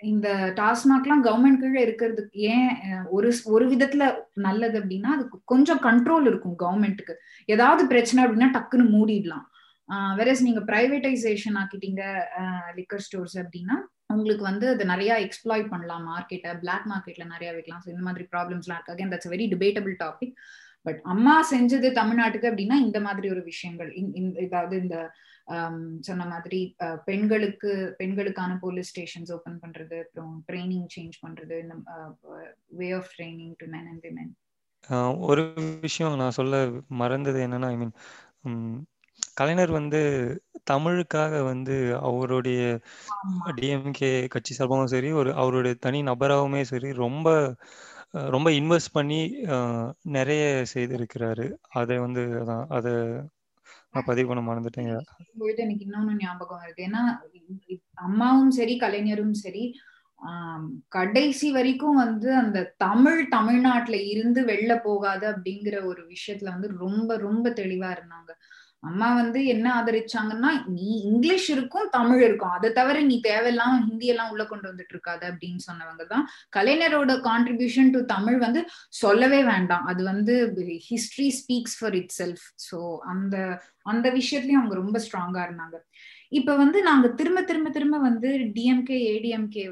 [0.00, 0.28] இந்த
[0.58, 2.70] டாஸ்மாக்லாம் கவர்மெண்ட் கீழே இருக்கிறதுக்கு ஏன்
[3.10, 4.04] ஒரு ஒரு விதத்துல
[4.46, 7.14] நல்லது அப்படின்னா அதுக்கு கொஞ்சம் கண்ட்ரோல் இருக்கும் கவர்மெண்ட்டுக்கு
[7.48, 9.44] ஏதாவது பிரச்சனை அப்படின்னா டக்குன்னு மூடிடலாம்.
[10.18, 12.02] வெரஸ் நீங்க பிரைவேட்டைசேஷன் ஆக்கிட்டீங்க
[12.78, 13.76] லிக்கர் ஸ்டோர்ஸ் அப்படின்னா
[14.14, 17.82] உங்களுக்கு வந்து அது நிறைய எக்ஸ்ப்ளாய்ட் பண்ணலாம் மார்க்கெட்டை பிளாக் மார்க்கெட்ல நிறைய வைக்கலாம்.
[17.84, 18.94] ஸோ இந்த மாதிரி ப்ராப்ளம்ஸ்லாம் இருக்கு.
[18.94, 20.34] Again that's very debatable topic
[20.86, 23.90] but Amma செஞ்சது தமிழ்நாட்டுக்கு அப்படின்னா இந்த மாதிரி ஒரு விஷயங்கள்.
[24.46, 24.98] இதாவது இந்த
[26.08, 26.58] சொன்ன மாதிரி
[27.08, 31.74] பெண்களுக்கு பெண்களுக்கான போலீஸ் ஸ்டேஷன்ஸ் ஓபன் பண்றது அப்புறம் ட்ரைனிங் சேஞ்ச் பண்றது இந்த
[32.80, 34.32] way of training to men and women
[35.30, 35.42] ஒரு
[35.86, 36.60] விஷயம் நான் சொல்ல
[37.02, 37.94] மறந்தது என்னன்னா ஐ மீன்
[39.36, 40.00] கலைஞர் வந்து
[40.70, 42.60] தமிழுக்காக வந்து அவருடைய
[43.58, 47.28] டிஎம்கே கட்சி சார்பாகவும் சரி ஒரு அவருடைய தனி நபராகவுமே சரி ரொம்ப
[48.34, 49.20] ரொம்ப இன்வெஸ்ட் பண்ணி
[50.10, 50.42] நிறைய
[50.74, 51.46] செய்திருக்கிறாரு.
[51.72, 52.92] அதை வந்து அதான் அதை
[53.92, 54.94] நான் பதிவு பண்ண மறந்துட்டேங்க.
[55.40, 56.80] போயிட்டு எனக்கு இன்னொன்னு ஞாபகம் வருது.
[56.88, 57.02] ஏன்னா
[57.98, 59.64] அம்மாவும் சரி கலைஞரும் சரி
[60.88, 67.46] கடைசி வரைக்கும் வந்து அந்த தமிழ் தமிழ்நாட்டுல இருந்து வெளில போகாது அப்படிங்கிற ஒரு விஷயத்துல வந்து ரொம்ப ரொம்ப
[67.60, 68.30] தெளிவா இருந்தாங்க.
[68.82, 72.54] அம்மா வந்து என்ன ஆதரிச்சாங்கன்னா நீ இங்கிலீஷ் இருக்கும் தமிழ் இருக்கும்.
[72.58, 76.24] அதை தவிர நீ தேவையில்லாம ஹிந்தி எல்லாம் உள்ள கொண்டு வந்துட்டு இருக்காது அப்படின்னு சொன்னவங்க தான்.
[76.56, 78.62] கலைஞரோட கான்ட்ரிபியூஷன் டு தமிழ் வந்து
[79.02, 79.84] சொல்லவே வேண்டாம்.
[79.92, 80.36] அது வந்து
[80.90, 82.80] history speaks for itself so
[83.14, 83.36] அந்த
[83.92, 85.76] அந்த விஷயத்துலயும் அவங்க ரொம்ப ஸ்ட்ராங்கா இருந்தாங்க.
[86.38, 89.64] இப்ப வந்து நாங்க திரும்ப திரும்ப திரும்ப வந்து டிஎம்கே ஏடிஎம்கே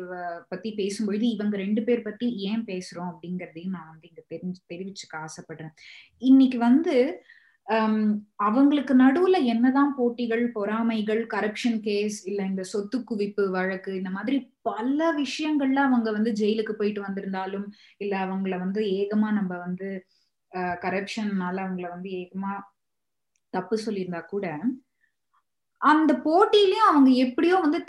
[0.52, 5.74] பத்தி பேசும்பொழுது இவங்க ரெண்டு பேர் பத்தி ஏன் பேசுறோம் அப்படிங்கறதையும் நான் வந்து இங்க தெரிஞ்சு தெரிவிச்சுக்க ஆசைப்படுறேன்.
[6.30, 6.96] இன்னைக்கு வந்து
[7.68, 7.94] Um,
[8.37, 15.08] அவங்களுக்கு நடுவுல என்னதான் போட்டிகள் பொறாமைகள் கரப்ஷன் கேஸ் இல்ல இந்த சொத்து குவிப்பு வழக்கு இந்த மாதிரி பல
[15.12, 19.88] விஷயங்கள்ல அவங்க வந்து ஜெயிலுக்கு போயிட்டு வந்திருந்தாலும் இல்ல அவங்கள வந்து ஏகமா நம்ம வந்து
[20.82, 22.52] கரப்ஷன்னால அவங்கள வந்து ஏகமா
[23.54, 24.46] தப்பு சொல்லியிருந்தா கூட
[25.80, 27.80] அந்த போட்டியிலயும் அவங்க எப்படியோ வந்து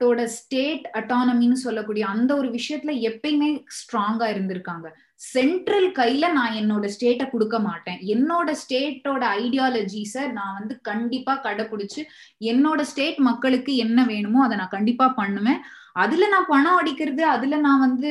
[0.00, 4.86] தமிழ்நாட்டோட ஸ்டேட் அட்டானமின்னு சொல்லக்கூடிய அந்த ஒரு விஷயத்துல எப்பயுமே ஸ்ட்ராங்கா இருந்திருக்காங்க.
[5.32, 8.00] சென்ட்ரல் கையில நான் என்னோட ஸ்டேட்டை கொடுக்க மாட்டேன்.
[8.14, 12.02] என்னோட ஸ்டேட்டோட ஐடியாலஜிஸ நான் வந்து கண்டிப்பா கடைபிடிச்சு
[12.52, 15.60] என்னோட ஸ்டேட் மக்களுக்கு என்ன வேணுமோ அதை நான் கண்டிப்பா பண்ணுவேன்.
[16.04, 18.10] அதுல நான் பணம் அடிக்கிறது அதுல நான் வந்து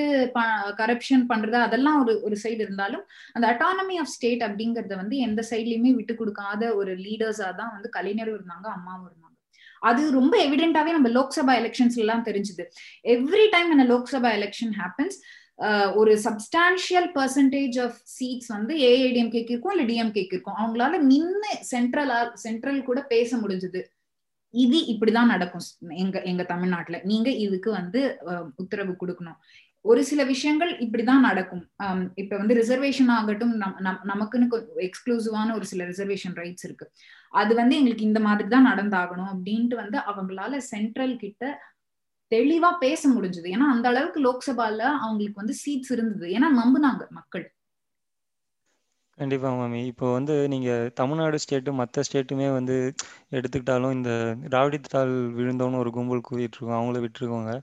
[0.81, 3.03] கரப்ஷன் பண்றது அதெல்லாம் ஒரு ஒரு சைடு இருந்தாலும்
[3.35, 8.37] அந்த அட்டானமி ஆஃப் ஸ்டேட் அப்படிங்கறத வந்து எந்த சைட்லயுமே விட்டு கொடுக்காத ஒரு லீடர்ஸா தான் வந்து கலைஞரும்
[8.37, 9.22] இருந்தாங்க அம்மாவும் இருந்தாங்க.
[9.89, 12.65] அது ரொம்ப எவிடென்டாவே நம்ம லோக்சபா எலெக்ஷன்ஸ் எல்லாம் தெரிஞ்சுது
[13.15, 15.17] எவ்ரி டைம் அந்த லோக்சபா எலெக்ஷன் ஹேப்பன்ஸ்
[15.99, 20.57] ஒரு சப்ஸ்டான்ஷியல் பர்சன்டேஜ் ஆஃப் சீட்ஸ் வந்து ஏஐடிஎம்கேக்கு இருக்கும் இல்ல டிஎம்கேக்கு இருக்கும்.
[20.61, 22.13] அவங்களால நின்று சென்ட்ரல்
[22.45, 23.81] சென்ட்ரல் கூட பேச முடிஞ்சது.
[24.53, 25.65] இது இப்படிதான் நடக்கும்
[26.03, 26.97] எங்க எங்க தமிழ்நாட்டுல.
[27.11, 28.01] நீங்க இதுக்கு வந்து
[28.61, 29.39] உத்தரவு கொடுக்கணும்.
[29.85, 31.63] ஒரு சில விஷயங்கள் இப்படிதான் நடக்கும்.
[32.21, 33.53] இப்ப வந்து ரிசர்வேஷன் ஆகட்டும்
[34.11, 34.47] நமக்குன்னு
[34.87, 36.85] எக்ஸ்க்ளூசிவான ஒரு சில ரிசர்வேஷன் ரைட்ஸ் இருக்கு.
[37.33, 41.43] அது வந்து எங்களுக்கு இந்த மாதிரி தான் நடந்தாகணும் அப்படின்ட்டு வந்து அவங்களால சென்ட்ரல் கிட்ட
[42.31, 43.47] தெளிவா பேச முடிஞ்சது.
[43.55, 46.27] ஏன்னா அந்த அளவுக்கு லோக்சபால அவங்களுக்கு வந்து சீட்ஸ் இருந்தது.
[46.37, 47.45] ஏன்னா நம்புனாங்க மக்கள்.
[49.17, 49.79] கண்டிப்பா மாமி.
[49.89, 50.69] இப்போ வந்து நீங்க
[50.99, 52.75] தமிழ்நாடு ஸ்டேட்டு மற்ற ஸ்டேட்டுமே வந்து
[53.37, 54.11] எடுத்துக்கிட்டாலும் இந்த
[54.45, 56.77] திராவிடத்தால் விழுந்தோன்னு ஒரு கும்பல் கூவிட்டு இருக்கோம்.
[56.79, 57.53] அவங்கள விட்டுருக்கோங்க.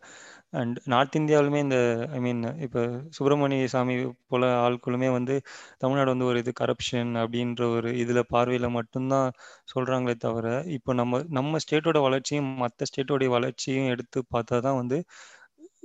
[0.52, 1.76] அண்ட் நார்த் இந்தியாவிலுமே இந்த
[2.12, 2.80] ஐ மீன் இப்போ
[3.16, 3.94] சுப்பிரமணிய சாமி
[4.30, 5.34] போல ஆட்களுமே வந்து
[5.82, 9.28] தமிழ்நாடு வந்து ஒரு இது கரப்ஷன் அப்படின்ற ஒரு இதில் பார்வையில் மட்டும்தான்
[9.72, 14.98] சொல்கிறாங்களே தவிர இப்போ நம்ம நம்ம ஸ்டேட்டோட வளர்ச்சியும் மற்ற ஸ்டேட்டோடைய வளர்ச்சியும் எடுத்து பார்த்தா தான் வந்து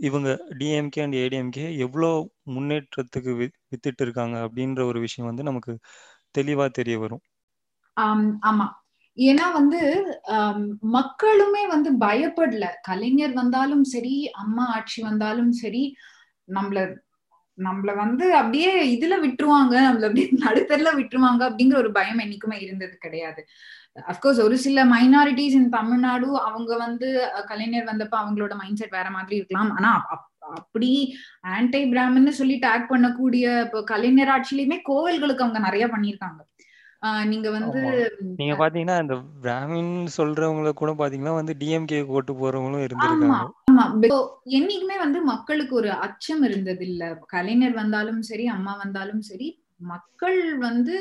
[0.05, 2.09] இவங்க டிஎம்கே அண்ட் ஏடிஎம்கே எவ்வளோ
[2.55, 5.73] முன்னேற்றத்துக்கு வி வித்துட்டு இருக்காங்க அப்படின்ற ஒரு விஷயம் வந்து நமக்கு
[6.35, 7.23] தெளிவாக தெரிய வரும்.
[8.43, 8.73] ஆமாம்
[9.17, 9.79] ஏன்னா வந்து
[10.95, 12.65] மக்களுமே வந்து பயப்படல.
[12.81, 15.83] கலைஞர் வந்தாலும் சரி அம்மா ஆட்சி வந்தாலும் சரி
[16.49, 16.79] நம்மள
[17.57, 23.41] நம்மள வந்து அப்படியே இதுல விட்டுருவாங்க நம்மள அப்படியே நடுத்தர்ல விட்டுருவாங்க அப்படிங்கிற ஒரு பயம் என்னைக்குமே இருந்தது கிடையாது.
[24.11, 27.09] அப்கோர்ஸ் ஒரு சில மைனாரிட்டிஸ் இன் தமிழ்நாடு அவங்க வந்து
[27.51, 29.71] கலைஞர் வந்தப்ப அவங்களோட மைண்ட் செட் வேற மாதிரி இருக்கலாம்.
[29.77, 29.91] ஆனா
[30.57, 30.91] அப்படி
[31.53, 36.41] ஆன்டை பிராமின்னு சொல்லி டேக் பண்ணக்கூடிய இப்போ கலைஞர் ஆட்சியிலுமே கோவில்களுக்கு அவங்க நிறைய பண்ணியிருக்காங்க.
[37.25, 37.81] நீங்க வந்து
[38.35, 43.41] நீங்க பாத்தீங்கன்னா இந்த பிராமின் சொல்றவங்கள கூட பாத்தீங்கன்னா வந்து டிஎம்கே ஓட்டு போறவங்களும் இருந்திருக்காங்க.
[43.67, 43.85] ஆமா
[44.55, 49.47] என்னைக்குமே வந்து மக்களுக்கு ஒரு அச்சம் இருந்தது இல்ல கலைஞர் வந்தாலும் சரி அம்மா வந்தாலும் சரி
[49.79, 50.95] மக்கள் வந்து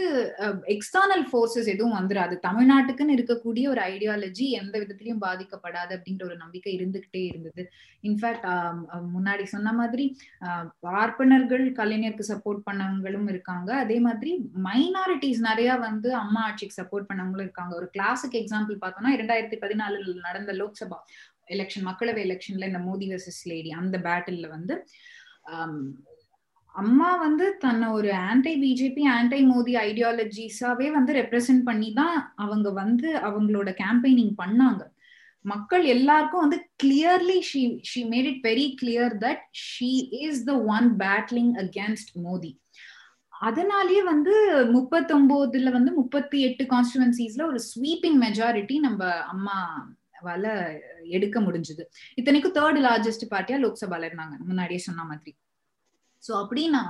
[0.75, 7.23] எக்ஸ்டர்னல் ஃபோர்ஸஸ் எதுவும் வந்துடாது தமிழ்நாட்டுக்குன்னு இருக்கக்கூடிய ஒரு ஐடியாலஜி எந்த விதத்திலையும் பாதிக்கப்படாது அப்படின்ற ஒரு நம்பிக்கை இருந்துகிட்டே
[7.31, 7.63] இருந்தது.
[8.09, 8.47] இன்ஃபேக்ட்
[9.15, 10.07] முன்னாடி சொன்ன மாதிரி
[10.87, 13.71] பார்ப்பனர்கள் கலைஞருக்கு சப்போர்ட் பண்ணவங்களும் இருக்காங்க.
[13.85, 14.33] அதே மாதிரி
[14.69, 17.75] மைனாரிட்டிஸ் நிறைய வந்து அம்மா ஆட்சிக்கு சப்போர்ட் பண்ணவங்களும் இருக்காங்க.
[17.81, 20.99] ஒரு கிளாஸுக்கு எக்ஸாம்பிள் பார்த்தோம்னா இரண்டாயிரத்தி பதினாலுல நடந்த லோக்சபா
[21.55, 24.77] எலெக்ஷன் மக்களவை எலெக்ஷன்ல இந்த மோடி வர்சஸ் லேடி அந்த பேட்டில்ல வந்து
[26.75, 33.09] அம்மா வந்து தன்னை ஒரு ஆன்டை பிஜேபி ஆன்டை மோடி ஐடியாலஜிஸாவே வந்து ரெப்ரசென்ட் பண்ணி தான் அவங்க வந்து
[33.29, 34.83] அவங்களோட கேம்பெயினிங் பண்ணாங்க.
[35.45, 39.93] மக்கள் எல்லாருக்கும் வந்து clearly she she made it very clear that she
[40.27, 42.53] is the one battling against Modi
[43.49, 44.35] அதனாலேயே வந்து
[44.77, 49.01] முப்பத்தொன்பதுல வந்து முப்பத்தி எட்டு கான்ஸ்டுவன்சிஸ்ல ஒரு ஸ்வீப்பிங் மெஜாரிட்டி நம்ம
[49.33, 50.45] அம்மாவால
[51.17, 51.83] எடுக்க முடிஞ்சது.
[52.15, 54.37] இத்தனைக்கும் தேர்ட் லார்ஜஸ்ட் பார்ட்டியா லோக்சபால இருந்தாங்க.
[54.49, 55.33] முன்னாடியே சொன்ன மாதிரி.
[56.25, 56.85] ஸோ அப்படின்னா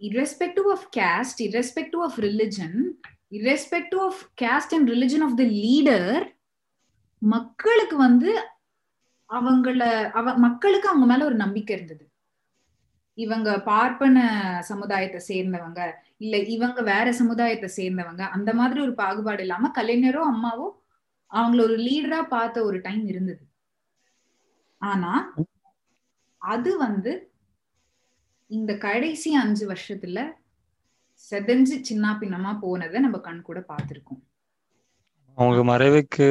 [0.00, 2.78] irrespective of caste irrespective of religion
[3.30, 6.22] irrespective of caste and religion of the leader
[7.22, 8.30] மக்களுக்கு வந்து
[9.30, 12.04] அவங்கள அவ மக்களுக்கு அவங்க மேல ஒரு நம்பிக்கை இருந்தது.
[13.18, 14.18] இவங்க பார்ப்பன
[14.60, 15.80] சமுதாயத்தை சேர்ந்தவங்க
[16.16, 20.68] இல்ல இவங்க வேற சமுதாயத்தை சேர்ந்தவங்க அந்த மாதிரி ஒரு பாகுபாடு இல்லாம கலைஞரோ அம்மாவோ
[21.30, 23.42] அவங்கள ஒரு லீடரா பார்த்த ஒரு டைம் இருந்தது.
[24.82, 25.12] ஆனா
[26.42, 27.12] அது வந்து
[28.50, 30.18] இந்த கடைசி அஞ்சு வருஷத்துல
[31.26, 34.20] செதஞ்சு சின்ன பின்னமா போனதை நம்ம கண் கூட பார்த்திருக்கோம்.
[35.38, 36.26] அவங்க மறைவுக்கு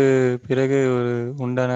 [0.47, 1.71] பிறகு ஒரு உண்டான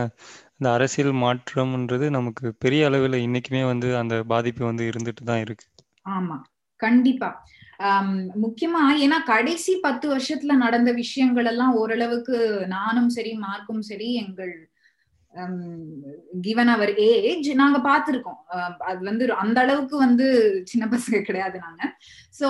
[0.58, 5.66] இந்த அரசியல் மாற்றம்ன்றது நமக்கு பெரிய அளவில் இன்னைக்குமே வந்து அந்த பாதிப்பு வந்து இருந்துட்டு தான் இருக்கு.
[6.16, 6.38] ஆமா
[6.80, 7.30] கண்டிப்பா.
[8.44, 14.54] முக்கியமா ஏன்னா கடைசி பத்து வருஷத்துல நடந்த விஷயங்கள் எல்லாம் ஓரளவுக்கு நானும் சரி மார்க்கும் சரி எங்கள்
[16.42, 18.40] கிவன் அவர் ஏஜ் நாங்க பார்த்திருக்கோம்.
[18.56, 20.26] Um, அது வந்து அந்த அளவுக்கு வந்து
[20.64, 21.82] சின்ன பசங்க கிடையாது நாங்க.
[22.40, 22.48] சோ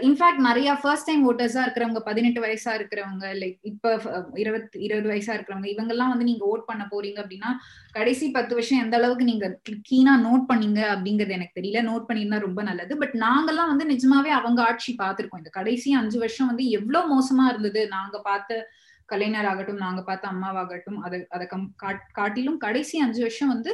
[0.00, 5.34] இன்ஃபேக்ட் நிறைய ஃபர்ஸ்ட் டைம் ஓட்டர்ஸா இருக்கிறவங்க பதினெட்டு வயசா இருக்கிறவங்க லைக் இப்ப um, இருபத்தி இருபது வயசா
[5.36, 7.52] இருக்கிறவங்க இவங்க எல்லாம் வந்து நீங்க ஓட் பண்ண போறீங்க அப்படின்னா
[7.92, 9.60] கடைசி பத்து வருஷம் எந்த அளவுக்கு நீங்க
[9.90, 11.82] கீனா நோட் பண்ணீங்க அப்படிங்கிறது எனக்கு தெரியல.
[11.82, 12.96] நோட் பண்ணியிருந்தா ரொம்ப நல்லது.
[12.96, 15.42] பட் நாங்கெல்லாம் வந்து நிஜமாவே அவங்க ஆட்சி பார்த்திருக்கோம்.
[15.44, 17.88] இந்த கடைசி அஞ்சு வருஷம் வந்து எவ்வளவு மோசமா இருந்தது.
[17.88, 18.68] நாங்க பார்த்த
[19.06, 21.68] கலைஞர் ஆகட்டும் நாங்க பார்த்த அம்மாவாகட்டும் அதை அதை கம்
[22.12, 23.72] காட்டிலும் கடைசி அஞ்சு வருஷம் வந்து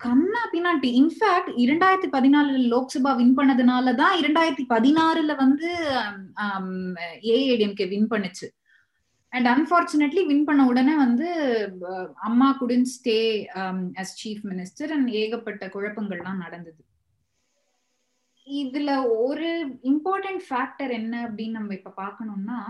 [0.00, 5.68] கண்ணா பின்னாட்டி இன்ஃபேக்ட் இரண்டாயிரத்தி பதினாலுல லோக்சபா வின் பண்ணதுனாலதான் இரண்டாயிரத்தி பதினாறுல வந்து
[7.32, 8.46] ஏஐடிஎம்கே வின் பண்ணுச்சு.
[9.32, 11.28] அண்ட் அன்பார்ச்சுனேட்லி வின் பண்ண உடனே வந்து
[12.28, 13.18] Amma couldn't stay
[14.02, 16.82] as chief minister and ஏகப்பட்ட குழப்பங்கள்லாம் நடந்தது.
[18.46, 18.90] இதுல
[19.24, 19.48] ஒரு
[19.90, 22.60] இம்பார்ட்டன்ட் ஃபேக்டர் என்ன அப்படின்னு நம்ம இப்ப பாக்கணும்னா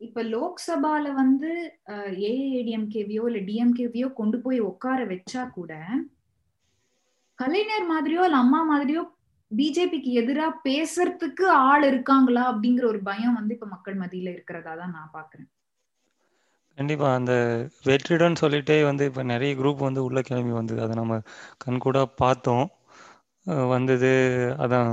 [0.00, 1.50] இப்ப லோக்சபால வந்து
[2.28, 5.72] ஏஏடிஎம்கேவியோ இல்ல டிஎம்கேவியோ கொண்டு போய் உட்கார வச்சா கூட
[7.38, 9.02] கலைஞர் மாதிரியோ இல்ல அம்மா மாதிரியோ
[9.50, 15.14] பிஜேபிக்கு எதிராக பேசுறதுக்கு ஆள் இருக்காங்களா அப்படிங்கிற ஒரு பயம் வந்து இப்ப மக்கள் மத்தியில இருக்கிறதா தான் நான்
[15.14, 15.48] பாக்குறேன்.
[16.78, 17.32] கண்டிப்பா அந்த
[17.84, 20.80] வெற்றிடம்னு சொல்லிட்டே வந்து இப்ப நிறைய குரூப் வந்து உள்ள கிளம்பி வந்தது.
[20.84, 21.14] அதை நம்ம
[21.64, 22.66] கண்கூடா பார்த்தோம்.
[23.72, 24.10] வந்தது.
[24.58, 24.90] அதான்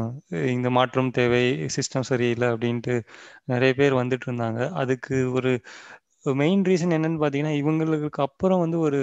[0.54, 1.44] இந்த மாற்றம் தேவை
[1.78, 2.96] சிஸ்டம் சரியில்லை அப்படின்ட்டு
[3.46, 4.62] நிறைய பேர் வந்துட்டு இருந்தாங்க.
[4.74, 5.52] அதுக்கு ஒரு
[6.36, 9.02] மெயின் ரீசன் என்னன்னு பார்த்தீங்கன்னா இவங்களுக்கு அப்புறம் வந்து ஒரு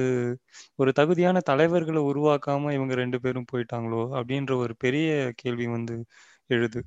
[0.79, 5.09] ஒரு தகுதியான தலைவர்களை உருவாக்காம இவங்க ரெண்டு பேரும் போயிட்டாங்களோ அப்படின்ற ஒரு பெரிய
[5.43, 5.97] கேள்வி வந்து
[6.51, 6.81] எழுது.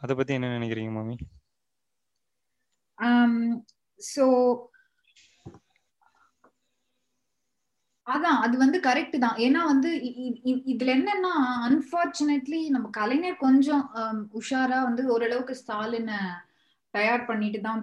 [0.00, 1.16] அதை பத்தி என்ன நினைக்கிறீங்க மாமி?
[4.00, 4.24] ஸோ
[8.06, 9.38] அதான் அது வந்து கரெக்ட் தான்.
[9.46, 9.90] ஏன்னா வந்து
[10.72, 11.32] இதுல என்னன்னா
[11.68, 13.84] அன்பார்ச்சுனேட்லி நம்ம கலைஞர் கொஞ்சம்
[14.40, 16.18] உஷாரா வந்து ஓரளவுக்கு ஸ்டாலினை
[16.94, 17.80] தயார் பண்ணிட்டு தான்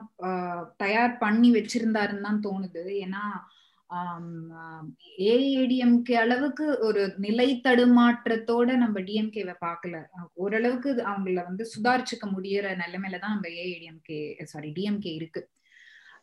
[0.83, 2.83] தயார் பண்ணி வச்சிருந்தாருன்னு தான் தோணுது.
[3.05, 3.23] ஏன்னா
[5.31, 9.95] ஏஐடிஎம்கே அளவுக்கு ஒரு நிலை தடுமாற்றத்தோட நம்ம டிஎம்கேவை பார்க்கல.
[10.43, 14.19] ஓரளவுக்கு அவங்கள வந்து சுதாரிச்சுக்க முடியற நிலைமையில தான் நம்ம ஏஐடிஎம்கே
[14.53, 15.43] சாரி டிஎம்கே இருக்கு.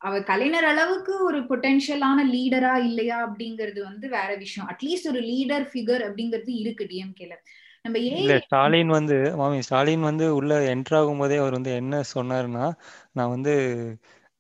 [0.00, 4.68] அவர் கலைஞர் அளவுக்கு ஒரு பொட்டென்ஷியலான லீடரா இல்லையா அப்படிங்கிறது வந்து வேற விஷயம்.
[4.72, 7.34] அட்லீஸ்ட் ஒரு லீடர் ஃபிகர் அப்படிங்கிறது இருக்கு டிஎம்கேல
[7.84, 12.66] நம்ம இல்ல ஸ்டாலின் வந்து மாமி ஸ்டாலின் வந்து உள்ள என்டர் ஆகும் போதே அவர் வந்து என்ன சொன்னாருன்னா
[13.12, 13.52] நான் வந்து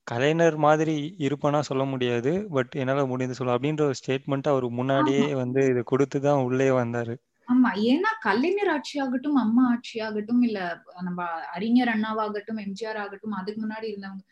[0.06, 0.94] கலைஞர் மாதிரி
[1.26, 6.44] இருப்பேனா சொல்ல முடியாது பட் என்னால முடியுது சொல்ல அப்படின்ற ஒரு ஸ்டேட்மெண்ட் அவர் முன்னாடியே வந்து இது கொடுத்துதான்
[6.46, 7.14] உள்ளே வந்தாரு.
[7.48, 10.58] ஆமா ஏன்னா கலைஞர் ஆட்சி ஆகட்டும் அம்மா ஆட்சி ஆகட்டும் இல்ல
[11.00, 11.20] நம்ம
[11.54, 14.24] அறிஞர் அண்ணாவாகட்டும் எம்ஜிஆர் ஆகட்டும் அதுக்கு முன்னாடி இருந்தவங்க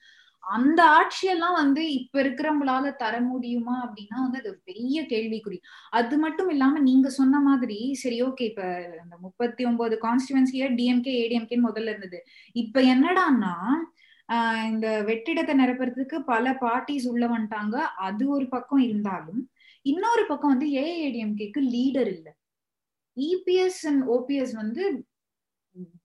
[0.49, 5.59] அந்த ஆட்சியெல்லாம் வந்து இப்ப இருக்கிறவங்களால தர முடியுமா அப்படின்னா வந்து அது பெரிய கேள்விக்குறி.
[5.91, 8.63] அது மட்டும் இல்லாம நீங்க சொன்ன மாதிரி சரி ஓகே இப்ப
[9.05, 12.21] இந்த முப்பத்தி ஒன்பது கான்ஸ்டுவன்சியா டிஎம்கே ஏடிஎம்கே முதல்ல இருந்தது.
[12.57, 13.55] இப்ப என்னடான்னா
[14.29, 17.77] ஆஹ் இந்த வெற்றிடத்தை நிரப்புறதுக்கு பல பார்ட்டிஸ் உள்ள வந்துட்டாங்க.
[18.09, 19.41] அது ஒரு பக்கம் இருந்தாலும்
[19.87, 22.29] இன்னொரு பக்கம் வந்து ஏஏடிஎம்கேக்கு லீடர் இல்ல.
[23.17, 24.83] இபிஎஸ் அண்ட் ஓபிஎஸ் வந்து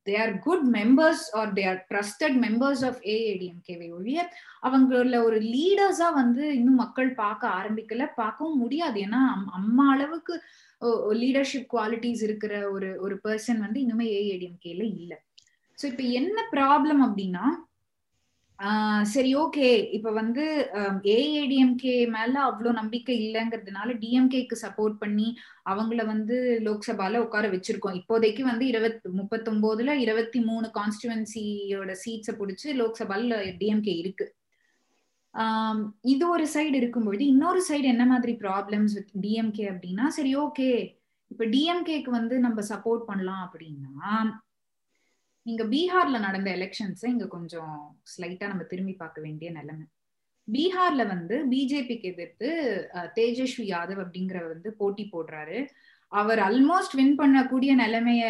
[0.07, 4.19] they are good members are they are trusted members of ஏஏடிஎம்கேவை ஒழிய
[4.67, 8.05] அவங்கள ஒரு லீடர்ஸா வந்து இன்னும் மக்கள் பார்க்க ஆரம்பிக்கல.
[8.21, 8.99] பார்க்கவும் முடியாது.
[9.07, 9.21] ஏன்னா
[9.59, 10.35] அம்மா அளவுக்கு
[11.21, 15.17] லீடர்ஷிப் குவாலிட்டிஸ் இருக்கிற ஒரு ஒரு பர்சன் வந்து இன்னுமே ஏஏடிஎம்கேல இல்லை.
[15.77, 17.45] ஸோ இப்போ என்ன ப்ராப்ளம் அப்படின்னா
[19.13, 19.67] சரி ஓகே.
[19.95, 20.43] இப்ப வந்து
[21.15, 25.27] ஏஐடிஎம்கே மேல அவ்வளவு நம்பிக்கை இல்லைங்கிறதுனால டிஎம்கேக்கு சப்போர்ட் பண்ணி
[25.71, 27.97] அவங்கள வந்து லோக்சபால உட்கார வச்சிருக்கோம்.
[28.01, 34.27] இப்போதைக்கு வந்து இருபத்தி முப்பத்தொன்பதுல இருபத்தி மூணு கான்ஸ்டுவன்சியோட சீட்ஸை பிடிச்சி லோக்சபால டிஎம்கே இருக்கு.
[36.13, 40.69] இது ஒரு சைடு இருக்கும்பொழுது இன்னொரு சைடு என்ன மாதிரி ப்ராப்ளம்ஸ் வித் டிஎம்கே அப்படின்னா சரி ஓகே.
[41.31, 44.09] இப்ப டிஎம்கேக்கு வந்து நம்ம சப்போர்ட் பண்ணலாம் அப்படின்னா
[45.47, 47.73] நீங்க பீகார்ல நடந்த எலெக்ஷன்ஸை இங்க கொஞ்சம்
[48.11, 49.85] ஸ்லைட்டா நம்ம திரும்பி பார்க்க வேண்டிய நிலைமை.
[50.47, 52.49] பீகார்ல வந்து பிஜேபிக்கு எதிர்த்து
[53.17, 55.59] தேஜஸ்வி யாதவ் அப்படிங்கிற வந்து போட்டி போடுறாரு.
[56.07, 58.23] அவர் ஆல்மோஸ்ட் வின் பண்ணக்கூடிய நிலைமைய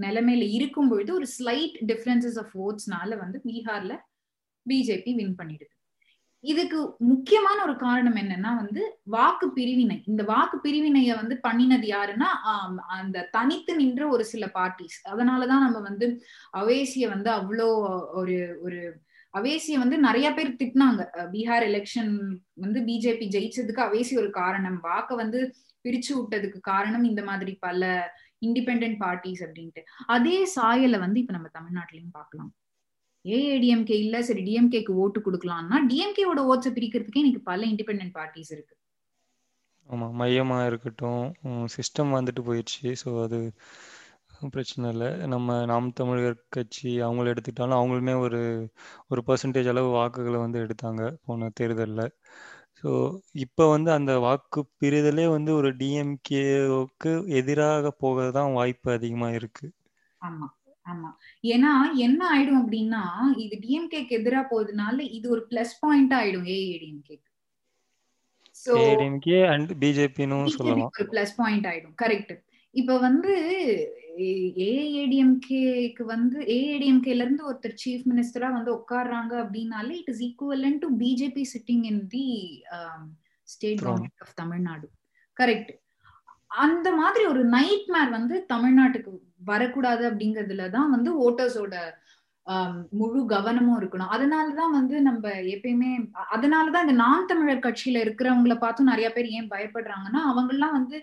[0.00, 3.94] நிலைமையில இருக்கும் பொழுது ஒரு ஸ்லைட் டிஃபரன்சஸ் ஆஃப் ஓட்ஸ்னால வந்து பீகார்ல
[4.66, 5.73] பிஜேபி வின் பண்ணிடுது.
[6.52, 6.78] இதுக்கு
[7.10, 8.82] முக்கியமான ஒரு காரணம் என்னன்னா வந்து
[9.14, 9.96] வாக்கு பிரிவினை.
[10.10, 12.28] இந்த வாக்கு பிரிவினைய வந்து பண்ணினது யாருன்னா
[12.98, 16.08] அந்த தனித்து நின்ற ஒரு சில பார்ட்டிஸ் அதனாலதான் நம்ம வந்து
[16.60, 17.68] அவேசிய வந்து அவ்வளோ
[18.20, 18.80] ஒரு ஒரு
[19.34, 21.04] அவேசிய வந்து நிறைய பேர் திட்டினாங்க.
[21.32, 22.12] பீகார் எலெக்ஷன்
[22.64, 24.76] வந்து பிஜேபி ஜெயிச்சதுக்கு அவேசி ஒரு காரணம்.
[24.88, 25.40] வாக்க வந்து
[25.84, 27.82] பிரிச்சு விட்டதுக்கு காரணம் இந்த மாதிரி பல
[28.46, 29.82] இண்டிபெண்ட் பார்ட்டிஸ் அப்படின்ட்டு.
[30.16, 32.52] அதே சாயலை வந்து இப்ப நம்ம தமிழ்நாட்டிலயும் பார்க்கலாம்.
[33.24, 38.74] ஏஐடிஎம்கே இல்ல சரி டிஎம்கேக்கு ஓட்டு கொடுக்கலாம்னா டிஎம்கேவோட ஓட்ஸை பிரிக்கிறதுக்கே இன்னைக்கு பல இண்டிபெண்ட் பார்ட்டிஸ் இருக்கு.
[39.88, 41.22] ஆமா மையமா இருக்கட்டும்
[41.74, 42.90] சிஸ்டம் வந்துட்டு போயிடுச்சு.
[43.02, 43.38] ஸோ அது
[44.54, 45.08] பிரச்சனை இல்லை.
[45.34, 48.40] நம்ம நாம் தமிழர் கட்சி அவங்கள எடுத்துக்கிட்டாலும் அவங்களுமே ஒரு
[49.12, 52.06] ஒரு பர்சன்டேஜ் அளவு வாக்குகளை வந்து எடுத்தாங்க போன தேர்தலில்.
[52.80, 52.90] ஸோ
[53.44, 59.66] இப்போ வந்து அந்த வாக்கு பிரிதலே வந்து ஒரு டிஎம்கேவுக்கு எதிராக போக தான் வாய்ப்பு அதிகமாக இருக்கு.
[60.22, 60.48] ஆமா.
[60.86, 61.10] ஆமா.
[61.48, 61.70] ஏன்னா
[62.04, 63.02] என்ன ஆயிடும் அப்படின்னா
[63.44, 67.30] இது டிஎம்கேக்கு எதிரா போகுதுனால இது ஒரு பிளஸ் பாயிண்ட் ஆயிடும் ஏஐடிஎம்கேக்கு
[68.84, 72.34] ஏடிஎம்கே அண்ட் பிஜேபின்னு சொல்லலாம் ஒரு பிளஸ் பாயிண்ட் ஆயிடும் கரெக்ட்
[72.74, 73.32] இப்ப வந்து
[74.66, 81.44] ஏஐடிஎம்கேக்கு வந்து ஏஐடிஎம்கேல இருந்து ஒருத்தர் சீஃப் மினிஸ்டரா வந்து உட்கார்றாங்க அப்படின்னாலே it is equivalent to BJP
[81.52, 82.26] sitting in the
[83.48, 84.86] state government of Tamil Nadu
[85.36, 85.72] correct
[86.64, 89.12] அந்த மாதிரி ஒரு நைட் மேர் வந்து தமிழ்நாட்டுக்கு
[89.44, 91.76] வரக்கூடாது அப்படிங்கிறதுலதான் வந்து ஓட்டர்ஸோட
[92.90, 94.10] முழு கவனமும் இருக்கணும்.
[94.14, 95.90] அதனாலதான் வந்து நம்ம எப்பயுமே
[96.34, 100.98] அதனாலதான் இந்த நான் தமிழர் கட்சியில இருக்கிறவங்கள பார்த்தும் நிறைய பேர் ஏன் பயப்படுறாங்கன்னா அவங்க எல்லாம் வந்து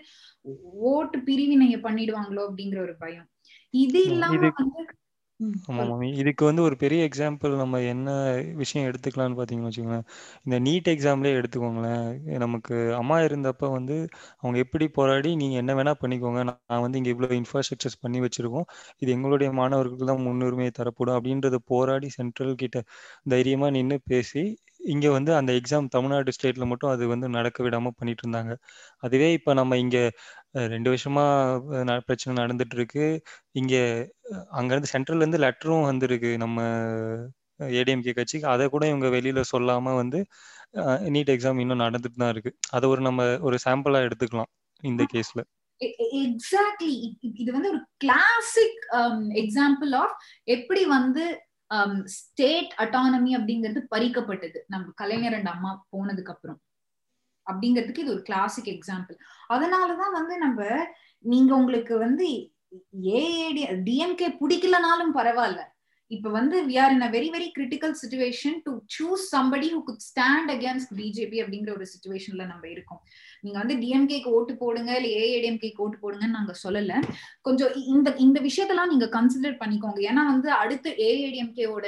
[0.90, 3.26] ஓட்டு பிரிவினைய பண்ணிடுவாங்களோ அப்படிங்கிற ஒரு பயம்.
[3.74, 4.82] இது இல்லாம வந்து
[5.68, 6.08] ஆமா மாமி.
[6.20, 8.08] இதுக்கு வந்து ஒரு பெரிய எக்ஸாம்பிள் நம்ம என்ன
[8.60, 10.06] விஷயம் எடுத்துக்கலாம்னு பார்த்தீங்கன்னு வச்சுக்கோங்களேன்.
[10.46, 12.04] இந்த நீட் எக்ஸாம்லேயே எடுத்துக்கோங்களேன்.
[12.44, 13.96] நமக்கு அம்மா இருந்தப்ப வந்து
[14.42, 16.42] அவங்க எப்படி போராடி நீங்கள் என்ன வேணால் பண்ணிக்கோங்க.
[16.50, 18.68] நான் வந்து இங்கே இவ்வளோ இன்ஃப்ராஸ்ட்ரக்சர்ஸ் பண்ணி வச்சுருக்கோம்.
[19.02, 22.78] இது எங்களுடைய மாணவர்களுக்கு தான் முன்னுரிமை தரப்படும் அப்படின்றத போராடி சென்ட்ரல் கிட்ட
[23.28, 24.44] தைரியமாக நின்று பேசி
[24.92, 28.52] இங்கே வந்து அந்த எக்ஸாம் தமிழ்நாடு ஸ்டேட்டில் மட்டும் அது வந்து நடக்க விடாமல் பண்ணிட்டு இருந்தாங்க.
[29.02, 30.02] அதுவே இப்போ நம்ம இங்கே
[30.54, 31.24] ரெண்டு வருஷமா
[32.06, 33.04] பிரச்சனை நடந்துட்டு இருக்கு
[33.60, 33.74] இங்க
[34.50, 36.66] அங்கிருந்து சென்ட்ரல்ல இருந்து லெட்டரும் வந்திருக்கு நம்ம
[37.78, 38.46] ஏடிஎம்கே கட்சிக்கு.
[38.54, 40.18] அதை கூட இவங்க வெளியில சொல்லாம வந்து
[41.14, 42.52] நீட் எக்ஸாம் இன்னும் நடந்துட்டு தான் இருக்கு.
[42.76, 44.50] அதை ஒரு நம்ம ஒரு சாம்பிளா எடுத்துக்கலாம்
[44.82, 45.42] இந்த கேஸ்ல.
[46.24, 46.92] எக்ஸாக்ட்லி
[47.42, 48.82] இது வந்து ஒரு கிளாசிக்
[49.42, 50.14] எக்ஸாம்பிள் ஆஃப்
[50.56, 51.24] எப்படி வந்து
[52.14, 54.58] ஸ்டேட் அட்டானமி அப்படிங்கிறது பறிக்கப்பட்டது.
[54.66, 56.58] நம்ம கலைஞர் அண்ட் அம்மா போனதுக்கு அப்புறம்
[57.50, 59.16] அப்படிங்கிறதுக்கு இது ஒரு கிளாசிக் எக்ஸாம்பிள்
[59.48, 60.62] அதனாலதான் வந்து நம்ம
[61.18, 62.26] நீங்க உங்களுக்கு வந்து
[63.02, 65.60] ஏஏடி டிஎம்கே பிடிக்கலனாலும் பரவாயில்ல.
[66.16, 70.02] இப்ப வந்து we are in a very very critical situation to choose somebody who could
[70.08, 73.00] stand against BJP அப்படிங்கிற ஒரு சுச்சுவேஷன்ல நம்ம இருக்கோம்.
[73.44, 76.92] நீங்க வந்து டிஎம்கேக்கு ஓட்டு போடுங்க இல்ல ஏஐடிஎம்கேக்கு ஓட்டு போடுங்கன்னு நாங்க சொல்லல.
[77.42, 80.00] கொஞ்சம் இந்த இந்த விஷயத்தெல்லாம் நீங்க கன்சிடர் பண்ணிக்கோங்க.
[80.10, 81.86] ஏன்னா வந்து அடுத்து ஏஐடிஎம்கேவோட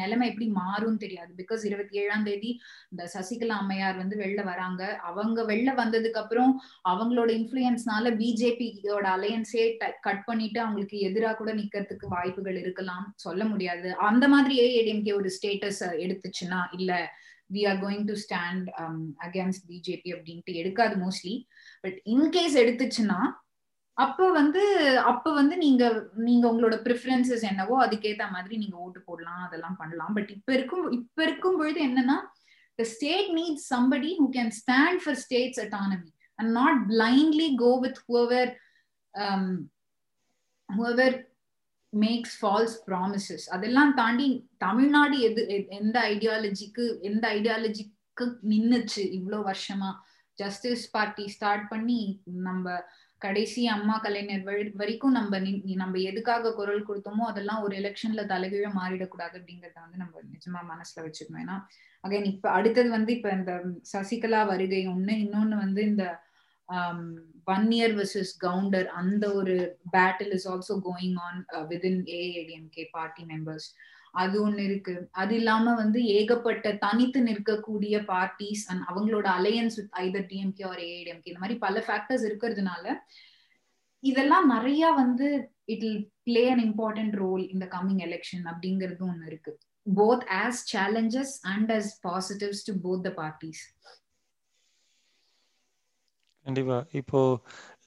[0.00, 1.32] நிலைமை எப்படி மாறும் தெரியாது.
[1.40, 2.50] பிகாஸ் இருபத்தி ஏழாம் தேதி
[2.92, 4.82] இந்த சசிகலா அம்மையார் வந்து வெளில வராங்க.
[5.10, 6.52] அவங்க வெளில வந்ததுக்கு அப்புறம்
[6.92, 9.66] அவங்களோட இன்ஃபுளுயன்ஸ்னால பிஜேபியோட அலையன்ஸே
[10.06, 13.04] கட் பண்ணிட்டு அவங்களுக்கு எதிராக கூட நிக்கிறதுக்கு வாய்ப்புகள் இருக்கலாம்.
[13.16, 13.96] சொல்ல முடியும் முடியாது.
[13.96, 16.92] அந்த மாதிரி ஏஐடிஎம்கே ஒரு ஸ்டேட்டஸ் எடுத்துச்சுன்னா இல்ல
[17.52, 18.66] we are going to stand
[19.26, 21.34] against BJP அப்படின்ட்டு எடுக்காது மோஸ்ட்லி
[21.80, 23.20] பட் இன்கேஸ் எடுத்துச்சுன்னா
[23.92, 24.62] அப்ப வந்து
[24.98, 30.12] அப்ப வந்து நீங்க நீங்க உங்களோட ப்ரிஃபரன்சஸ் என்னவோ அதுக்கேத்த மாதிரி நீங்க ஓட்டு போடலாம் அதெல்லாம் பண்ணலாம்.
[30.12, 32.18] பட் இப்ப இருக்கும் இப்ப இருக்கும் பொழுது என்னன்னா
[32.78, 37.96] the state needs somebody who can stand for state's autonomy and not blindly go with
[38.06, 38.44] whoever
[39.14, 39.44] um,
[40.68, 41.08] whoever
[41.92, 44.28] makes false promises அதெல்லாம் தாண்டி
[44.58, 49.90] தமிழ்நாடு எது எந்த ஐடியாலஜிக்கு எந்த ஐடியாலஜிக்கு நின்னுச்சு இவ்வளோ வருஷமா?
[50.38, 52.66] ஜஸ்டிஸ் பார்ட்டி ஸ்டார்ட் பண்ணி நம்ம
[53.18, 55.38] கடைசி அம்மா கலைஞர் வரைக்கும் நம்ம
[55.74, 61.42] நம்ம எதுக்காக குரல் கொடுத்தோமோ அதெல்லாம் ஒரு எலெக்ஷன்ல தலைகீழ மாறிடக்கூடாது அப்படிங்கறத வந்து நம்ம நிஜமா மனசுல வச்சுக்கணும்.
[61.44, 61.56] ஏன்னா
[62.04, 63.52] அகைன் இப்ப அடுத்தது வந்து இப்ப இந்த
[63.92, 66.06] சசிகலா வருகை ஒண்ணு இன்னொன்னு வந்து இந்த
[67.44, 69.54] பன்னியர் வர்சஸ் கவுண்டர் அந்த ஒரு
[69.92, 71.40] battle is also going on
[71.72, 73.68] within AIADMK party members
[74.22, 74.94] அது ஒண்ணு இருக்கு.
[75.10, 81.30] அது இல்லாம வந்து ஏகப்பட்ட தனித்து நிற்கக்கூடிய பார்ட்டிஸ் அண்ட் அவங்களோட alliance with either DMK or AIADMK
[81.32, 82.94] இந்த மாதிரி பல ஃபேக்டர்ஸ் இருக்கிறதுனால
[84.00, 85.26] இதெல்லாம் நிறைய வந்து
[85.64, 89.58] it will play an important role இந்த கம்மிங் எலெக்ஷன் அப்படிங்கிறது ஒண்ணு இருக்கு.
[89.96, 93.62] Both as challenges and as positives to both the parties
[96.46, 96.78] கண்டிப்பா.
[97.00, 97.20] இப்போ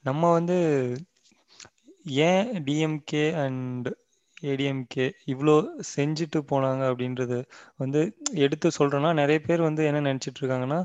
[0.04, 0.56] நம்ம வந்து
[2.22, 3.88] ஏன் டிஎம்கே அண்ட்
[4.42, 5.54] ஏடிஎம்கே இவ்வளோ
[5.94, 7.38] செஞ்சுட்டு போனாங்க அப்படின்றது
[7.76, 8.00] வந்து
[8.44, 10.80] எடுத்து சொல்றேன்னா, நிறைய பேர் வந்து என்ன நினைச்சிட்டு இருக்காங்கன்னா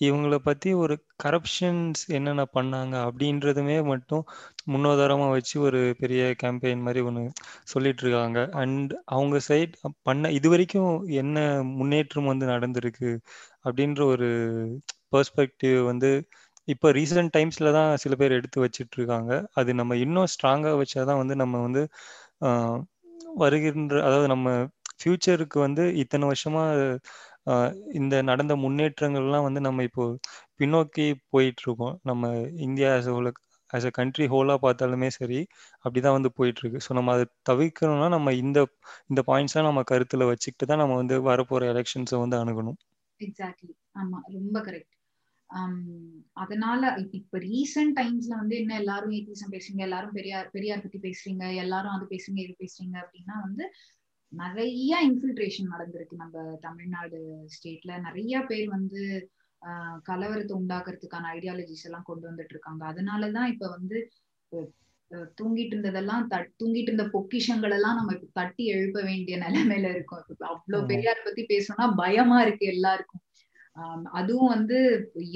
[0.00, 4.24] இவங்கள பத்தி ஒரு கரப்ஷன்ஸ் என்னென்ன பண்ணாங்க அப்படின்றதுமே மட்டும்
[4.66, 7.22] முன்னோதாரமா வச்சு ஒரு பெரிய கேம்பெயின் மாதிரி ஒன்று
[7.64, 8.38] சொல்லிட்டு இருக்காங்க.
[8.62, 11.36] அண்ட் அவங்க சைட் பண்ண இது வரைக்கும் என்ன
[11.78, 13.12] முன்னேற்றம் வந்து நடந்திருக்கு
[13.64, 14.28] அப்படின்ற ஒரு
[15.12, 16.10] பெர்ஸ்பெக்டிவ் வந்து
[16.68, 21.34] இப்போ ரீசெண்ட் டைம்ஸ்ல தான் சில பேர் எடுத்து வச்சிட்டு இருக்காங்க அது நம்ம இன்னும் ஸ்ட்ராங்காக வச்சாதான் வந்து
[21.42, 21.82] நம்ம வந்து
[23.42, 24.48] வருகின்ற அதாவது நம்ம
[24.94, 26.62] ஃபியூச்சருக்கு வந்து இத்தனை வருஷமா
[27.98, 30.04] இந்த நடந்த முன்னேற்றங்கள்லாம் வந்து நம்ம இப்போ
[30.60, 32.30] பின்னோக்கி போயிட்டு இருக்கோம் நம்ம
[32.66, 33.30] India as whole
[33.70, 35.40] as a country ஹோலாக பார்த்தாலுமே சரி
[35.84, 38.58] அப்படிதான் வந்து போயிட்டு இருக்கு ஸோ நம்ம அதை தவிர்க்கணும்னா நம்ம இந்த
[39.10, 42.78] இந்த பாயிண்ட்ஸ்லாம் நம்ம கருத்துல வச்சுக்கிட்டு தான் நம்ம வந்து வரப்போற எலெக்ஷன்ஸை வந்து அணுகணும்.
[43.20, 44.94] எக்ஸாக்ட்லி ஆமா ரொம்ப கரெக்ட்
[46.32, 51.90] அதனால இப்ப ரீசெண்ட் டைம்ஸ்ல வந்து என்ன எல்லாரும் ஏத்திசம் பேசுறீங்க எல்லாரும் பெரியார் பெரியார் பத்தி பேசுறீங்க எல்லாரும்
[51.90, 53.66] அது பேசுறீங்க இது பேசுறீங்க அப்படின்னா வந்து
[54.32, 57.18] நிறைய இன்ஃபில்ட்ரேஷன் நடந்திருக்கு நம்ம தமிழ்நாடு
[57.54, 59.02] ஸ்டேட்ல நிறைய பேர் வந்து
[60.08, 62.82] கலவரத்தை உண்டாக்குறதுக்கான ஐடியாலஜிஸ் எல்லாம் கொண்டு வந்துட்டு இருக்காங்க.
[62.92, 63.98] அதனாலதான் இப்ப வந்து
[65.40, 66.24] தூங்கிட்டு இருந்ததெல்லாம்
[66.60, 70.22] தூங்கிட்டு இருந்த பொக்கிஷங்கள் எல்லாம் நம்ம இப்ப தட்டி எழுப்ப வேண்டிய நிலைமையில இருக்கோம்.
[70.52, 73.23] அவ்வளவு பெரியார் பத்தி பேசணும்னா பயமா இருக்கு எல்லாருக்கும்.
[73.76, 74.78] Um, அதுவும் வந்து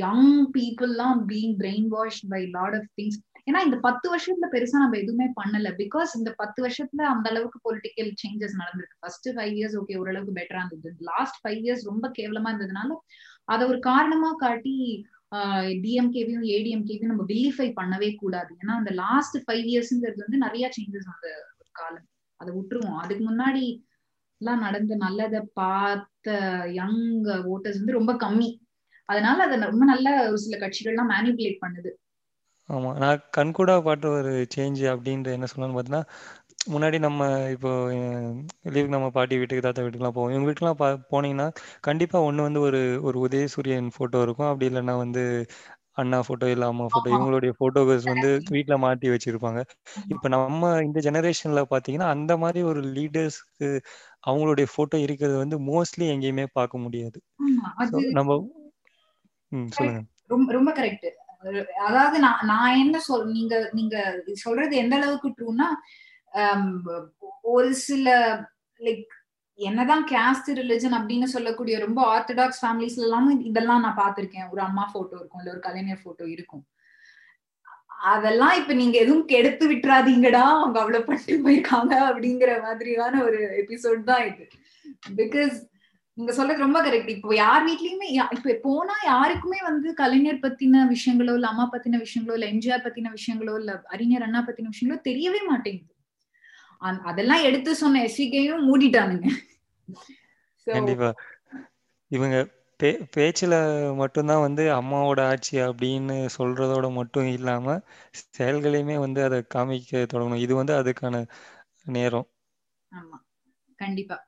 [0.00, 4.96] young பீப்புள்லாம் being brain wash by lot of things ஏன்னா இந்த பத்து வருஷத்துல பெருசா நம்ம
[4.96, 5.68] எதுவுமே பண்ணல.
[5.80, 8.98] பிகாஸ் இந்த பத்து வருஷத்துல அந்த அளவுக்கு பொலிட்டிக்கல் சேஞ்சஸ் நடந்திருக்கு.
[8.98, 10.96] ஃபர்ஸ்ட் ஃபைவ் இயர்ஸ் ஓகே ஓரளவுக்கு பெட்டரா இருந்தது.
[11.10, 12.98] லாஸ்ட் ஃபைவ் இயர்ஸ் ரொம்ப கேவலமா இருந்ததுனால
[13.44, 14.76] அதை ஒரு காரணமா காட்டி
[15.84, 18.52] டிஎம்கேவையும் ஏடிஎம்கேவையும் நம்ம வில்லிஃபை பண்ணவே கூடாது.
[18.60, 21.26] ஏன்னா அந்த லாஸ்ட் ஃபைவ் இயர்ஸ்ங்கிறது வந்து நிறைய சேஞ்சஸ் அந்த
[21.60, 22.06] ஒரு காலம்.
[22.40, 23.00] அதை விட்டுருவோம்.
[23.04, 23.64] அதுக்கு முன்னாடி
[24.40, 26.26] எல்லாம் நடந்த நல்லதை பார்த்த
[26.76, 27.00] யங்
[27.52, 28.48] ஓட்டர்ஸ் வந்து ரொம்ப கம்மி.
[29.08, 31.90] அதனால அதை ரொம்ப நல்ல ஒரு சில கட்சிகள்லாம் மேனிபுலேட் பண்ணுது.
[32.68, 32.90] ஆமா.
[33.02, 36.04] நான் கண்கூடா பாட்ட ஒரு சேஞ்ச் அப்படின்ற என்ன சொல்லணும்னு பார்த்தீங்கன்னா
[36.68, 37.22] முன்னாடி நம்ம
[37.54, 37.70] இப்போ
[38.72, 40.32] லீவுக்கு நம்ம பாட்டி வீட்டுக்கு தாத்தா வீட்டுக்குலாம் போவோம்.
[40.32, 41.46] இவங்க வீட்டுக்குலாம் பா போனீங்கன்னா
[41.88, 44.50] கண்டிப்பா ஒன்று வந்து ஒரு ஒரு உதயசூரியன் ஃபோட்டோ இருக்கும்.
[44.50, 45.22] அப்படி இல்லைன்னா வந்து
[46.00, 49.60] அண்ணா ஃபோட்டோ இல்லை அம்மா ஃபோட்டோ இவங்களுடைய ஃபோட்டோஸ் வந்து வீட்டில் மாட்டி வச்சிருப்பாங்க.
[50.14, 50.52] இப்போ நம்ம
[50.86, 53.68] இந்த ஜெனரேஷன்ல பார்த்தீங்கன்னா அந்த மாதிரி ஒரு லீடர்ஸ்க்கு
[54.28, 57.18] அவங்களுடைய ஃபோட்டோ இருக்கிறது வந்து மோஸ்ட்லி எங்கேயுமே பார்க்க முடியாது.
[58.18, 58.38] நம்ம
[59.52, 60.02] ம் சொல்லுங்க.
[60.56, 61.08] ரொம்ப கரெக்ட்
[61.86, 63.96] அதாவது நான் நான் என்ன சொல் நீங்க நீங்க
[64.34, 65.68] சொல்றது எந்த அளவுக்கு ட்ரூனா
[67.52, 68.06] ஒரு சில
[68.80, 69.04] லைக்
[69.58, 74.50] என்னதான் கேஸ்ட் ரிலிஜன் அப்படின்னு சொல்லக்கூடிய ரொம்ப ஆர்த்தடாக்ஸ் ஃபேமிலிஸ்ல எல்லாமும் இதெல்லாம் நான் பார்த்திருக்கேன்.
[74.50, 76.64] ஒரு அம்மா போட்டோ இருக்கும் இல்ல ஒரு கலைஞர் போட்டோ இருக்கும்.
[77.98, 84.26] அதெல்லாம் இப்ப நீங்க எதுவும் கெடுத்து விட்டுறாதீங்கடா அவங்க அவ்வளவு பட்டு போயிருக்காங்க அப்படிங்கிற மாதிரியான ஒரு எபிசோட் தான்
[84.26, 84.44] இது.
[85.16, 85.56] பிகாஸ்
[86.18, 88.06] நீங்க சொல்றது ரொம்ப கரெக்ட் இப்போ யார் வீட்லயுமே
[88.36, 93.54] இப்ப போனா யாருக்குமே வந்து கலைஞர் பத்தின விஷயங்களோ இல்ல அம்மா பத்தின விஷயங்களோ இல்ல எம்ஜிஆர் பத்தின விஷயங்களோ
[93.58, 95.92] இல்ல அறிஞர் அண்ணா பத்தின விஷயங்களோ தெரியவே மாட்டேங்குது.
[97.02, 99.28] அதெல்லாம் எடுத்து சொன்ன எஸ்விகையும் மூடிட்டானுங்க.
[100.66, 101.10] கண்டிப்பா.
[102.10, 102.36] இவங்க
[102.80, 103.54] பே பேச்சுல
[104.00, 107.76] மட்டும்தான் வந்து அம்மாவோட ஆட்சி அப்படின்னு சொல்றதோட மட்டும் இல்லாம
[108.36, 110.44] செயல்களையுமே வந்து அதை காமிக்க தொடங்கணும்.
[110.46, 111.24] இது வந்து அதுக்கான
[111.92, 112.28] நேரம்.
[112.92, 113.18] ஆமா.
[113.78, 114.18] கண்டிப்பா.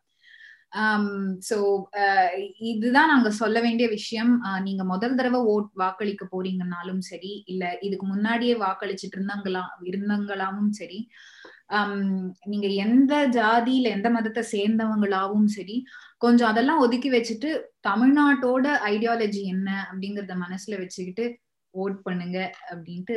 [1.48, 1.56] சோ
[2.70, 4.32] இதுதான் நாங்க சொல்ல வேண்டிய விஷயம்.
[4.62, 11.00] நீங்க முதல் தடவை ஓட் வாக்களிக்க போறீங்கன்னாலும் சரி இல்ல இதுக்கு முன்னாடியே வாக்களிச்சுட்டு இருந்தாங்களா இருந்தாங்களாவும் சரி
[12.52, 15.76] நீங்க எந்த ஜாதியில எந்த மதத்தை சேர்ந்தவங்களாவும் சரி
[16.20, 17.50] கொஞ்சம் அதெல்லாம் ஒதுக்கி வச்சுட்டு
[17.88, 21.24] தமிழ்நாட்டோட ஐடியாலஜி என்ன அப்படிங்கறத மனசுல வச்சுக்கிட்டு
[21.74, 22.38] ஓட் பண்ணுங்க
[22.70, 23.16] அப்படின்ட்டு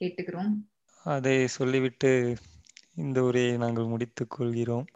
[0.00, 0.50] கேட்டுக்கிறோம்.
[1.06, 2.10] அதை சொல்லிவிட்டு
[3.04, 4.86] இந்த உரையை நாங்கள் முடித்துக் கொள்கிறோம்.